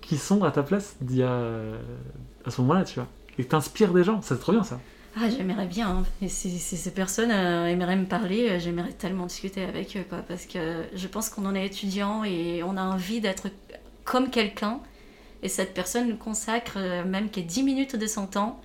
[0.00, 3.08] qui sont à ta place d'il à ce moment-là, tu vois,
[3.38, 4.80] et que t'inspires des gens, c'est trop bien ça.
[5.18, 5.88] Ah, j'aimerais bien.
[5.88, 6.04] Hein.
[6.20, 10.18] Et si, ces personnes euh, aimeraient me parler, euh, j'aimerais tellement discuter avec eux, quoi.
[10.18, 13.48] Parce que je pense qu'on en est étudiant et on a envie d'être
[14.04, 14.80] comme quelqu'un.
[15.42, 18.60] Et cette personne nous consacre euh, même que 10 minutes de son temps.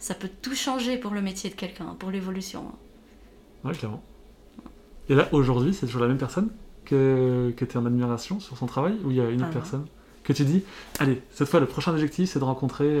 [0.00, 2.64] Ça peut tout changer pour le métier de quelqu'un, pour l'évolution.
[3.64, 4.02] Ouais, clairement.
[5.08, 6.50] Et là, aujourd'hui, c'est toujours la même personne
[6.84, 9.50] que, que tu es en admiration sur son travail Ou il y a une autre
[9.50, 9.86] ah personne
[10.24, 10.64] Que tu dis,
[10.98, 12.98] allez, cette fois, le prochain objectif, c'est de rencontrer.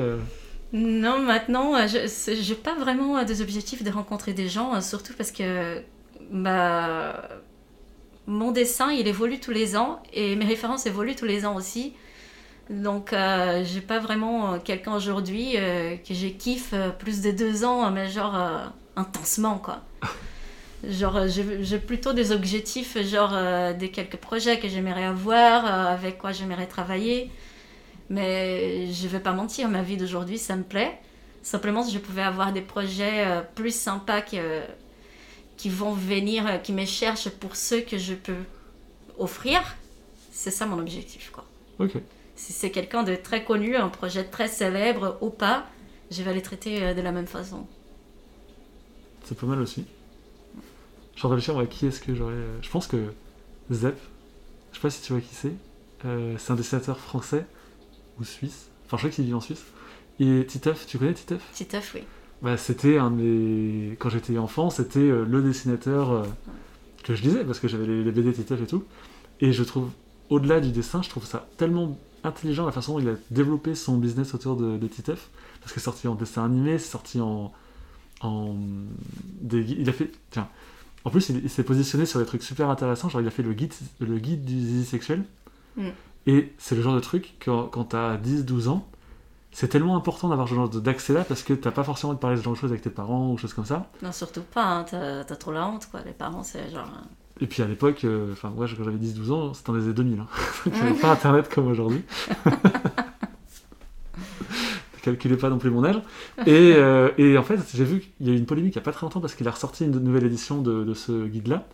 [0.72, 4.80] Non, maintenant, euh, je n'ai pas vraiment euh, des objectifs de rencontrer des gens, euh,
[4.80, 5.82] surtout parce que
[6.30, 7.28] bah,
[8.26, 11.94] mon dessin, il évolue tous les ans et mes références évoluent tous les ans aussi.
[12.70, 18.08] Donc, euh, j'ai pas vraiment quelqu'un aujourd'hui que j'ai kiffe plus de deux ans, mais
[18.08, 19.80] genre intensement, quoi.
[20.88, 23.36] Genre, j'ai plutôt des objectifs, genre
[23.74, 27.30] des quelques projets que j'aimerais avoir, avec quoi j'aimerais travailler.
[28.08, 30.98] Mais je vais pas mentir, ma vie d'aujourd'hui, ça me plaît.
[31.42, 34.38] Simplement, si je pouvais avoir des projets euh, plus sympas qui,
[35.56, 38.42] qui vont venir, euh, qui me cherchent pour ceux que je peux
[39.18, 39.76] offrir,
[40.32, 41.30] c'est ça mon objectif.
[41.30, 41.44] Quoi.
[41.78, 41.92] Ok.
[42.40, 45.66] Si c'est quelqu'un de très connu, un projet très célèbre ou pas,
[46.10, 47.66] je vais les traiter euh, de la même façon.
[49.24, 49.84] C'est pas mal aussi.
[51.14, 52.34] Je suis en train de qui est-ce que j'aurais.
[52.62, 53.12] Je pense que
[53.70, 53.98] Zep,
[54.72, 55.52] je sais pas si tu vois qui c'est,
[56.38, 57.44] c'est un dessinateur français
[58.24, 58.70] suisse.
[58.86, 59.64] Enfin, je crois qu'il vit en Suisse.
[60.18, 61.42] Et Titeuf, tu connais Titeuf?
[61.52, 62.02] Titeuf, oui.
[62.42, 63.96] Bah, c'était un des.
[63.98, 66.22] Quand j'étais enfant, c'était euh, le dessinateur euh,
[67.04, 68.84] que je lisais, parce que j'avais les, BD Titeuf et tout.
[69.40, 69.90] Et je trouve,
[70.28, 73.96] au-delà du dessin, je trouve ça tellement intelligent la façon dont il a développé son
[73.98, 75.30] business autour de, de Titeuf.
[75.60, 77.52] Parce que c'est sorti en dessin animé, c'est sorti en.
[78.22, 78.56] en
[79.40, 80.10] des, il a fait.
[80.30, 80.48] Tiens.
[81.04, 83.08] En plus, il, s'est positionné sur des trucs super intéressants.
[83.08, 85.24] Genre, il a fait le guide, le guide du zizi sexuel.
[85.76, 85.88] Mm.
[86.26, 88.86] Et c'est le genre de truc, quand, quand tu as 10-12 ans,
[89.52, 92.36] c'est tellement important d'avoir ce genre d'accès là parce que t'as pas forcément de parler
[92.36, 93.90] de ce genre de choses avec tes parents ou choses comme ça.
[94.02, 96.00] Non, surtout pas, hein, t'as as trop la honte quoi.
[96.02, 96.88] Les parents, c'est genre.
[97.40, 99.84] Euh, Et puis à l'époque, euh, enfin, moi quand j'avais 10-12 ans, c'était dans les
[99.84, 100.20] années 2000.
[100.20, 100.26] Hein.
[100.66, 102.02] Il n'y avait pas internet comme aujourd'hui.
[105.00, 105.96] calculez pas non plus mon âge.
[106.46, 108.82] Et, euh, et en fait, j'ai vu qu'il y a eu une polémique il n'y
[108.82, 111.66] a pas très longtemps parce qu'il a ressorti une nouvelle édition de, de ce guide-là.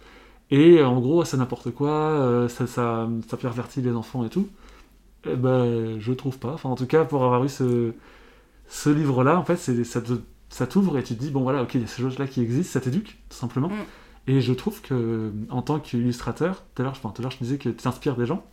[0.51, 4.49] Et en gros, c'est n'importe quoi, euh, ça, ça, ça, pervertit les enfants et tout.
[5.29, 6.53] Eh ben, je trouve pas.
[6.53, 7.93] Enfin, en tout cas, pour avoir eu ce,
[8.69, 9.57] ce livre-là, en fait,
[10.49, 12.41] ça t'ouvre et tu te dis, bon voilà, ok, il y a ces choses-là qui
[12.43, 13.69] existent, ça t'éduque, tout simplement.
[13.69, 13.85] Mm.
[14.27, 17.77] Et je trouve que, en tant qu'illustrateur, tout à l'heure, enfin, je disais que tu
[17.77, 18.45] t'inspires des gens,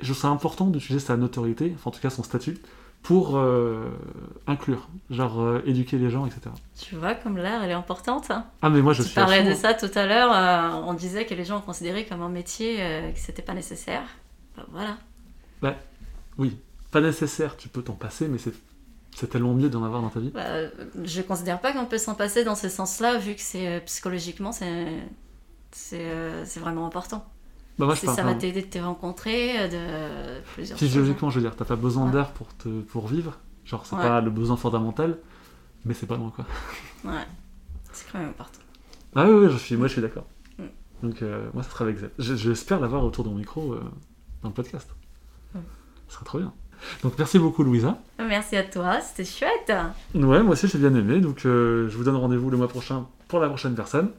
[0.00, 2.58] je ça important d'utiliser sa notoriété, enfin, en tout cas son statut,
[3.02, 3.90] pour euh,
[4.46, 6.42] inclure, genre euh, éduquer les gens, etc.
[6.78, 8.30] Tu vois comme l'art, elle est importante.
[8.30, 8.46] Hein.
[8.62, 11.34] ah mais moi je tu parlais de ça tout à l'heure, euh, on disait que
[11.34, 14.02] les gens considéraient comme un métier que c'était pas nécessaire.
[14.56, 14.96] Ben, voilà.
[15.60, 15.74] Bah,
[16.38, 16.56] oui,
[16.92, 18.54] pas nécessaire, tu peux t'en passer, mais c'est
[19.14, 20.30] c'est tellement mieux d'en avoir dans ta vie.
[20.30, 20.68] Bah,
[21.04, 24.86] je considère pas qu'on peut s'en passer dans ce sens-là, vu que c'est psychologiquement c'est
[25.72, 27.24] c'est vraiment important.
[27.78, 31.64] Bah ça va t'aider de te rencontrer, euh, de plusieurs Physiologiquement, je veux dire, t'as
[31.64, 33.38] pas besoin d'air pour, te, pour vivre.
[33.64, 35.18] Genre, c'est pas le besoin fondamental,
[35.84, 36.44] mais c'est pas loin, quoi.
[37.04, 37.26] Ouais,
[37.92, 38.60] c'est quand même important.
[39.14, 40.26] Ah oui, oui je suis, moi je suis d'accord.
[40.58, 41.06] Mm.
[41.06, 41.98] Donc, euh, moi, ça sera avec.
[42.18, 43.82] J'espère l'avoir autour de mon micro euh,
[44.42, 44.88] dans le podcast.
[45.54, 45.60] Ça
[46.16, 46.52] sera trop bien.
[47.02, 47.98] Donc merci beaucoup Louisa.
[48.18, 49.72] Merci à toi, c'était chouette.
[50.14, 51.20] Ouais, moi aussi j'ai bien aimé.
[51.20, 54.10] Donc euh, je vous donne rendez-vous le mois prochain pour la prochaine personne.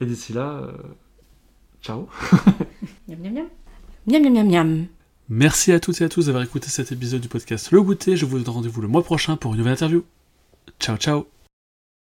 [0.00, 0.72] Et d'ici là, euh,
[1.82, 2.08] ciao.
[3.08, 3.46] miam miam miam.
[4.06, 4.86] Miam miam miam miam.
[5.28, 8.16] Merci à toutes et à tous d'avoir écouté cet épisode du podcast Le Goûter.
[8.16, 10.04] Je vous donne rendez-vous le mois prochain pour une nouvelle interview.
[10.78, 11.35] Ciao ciao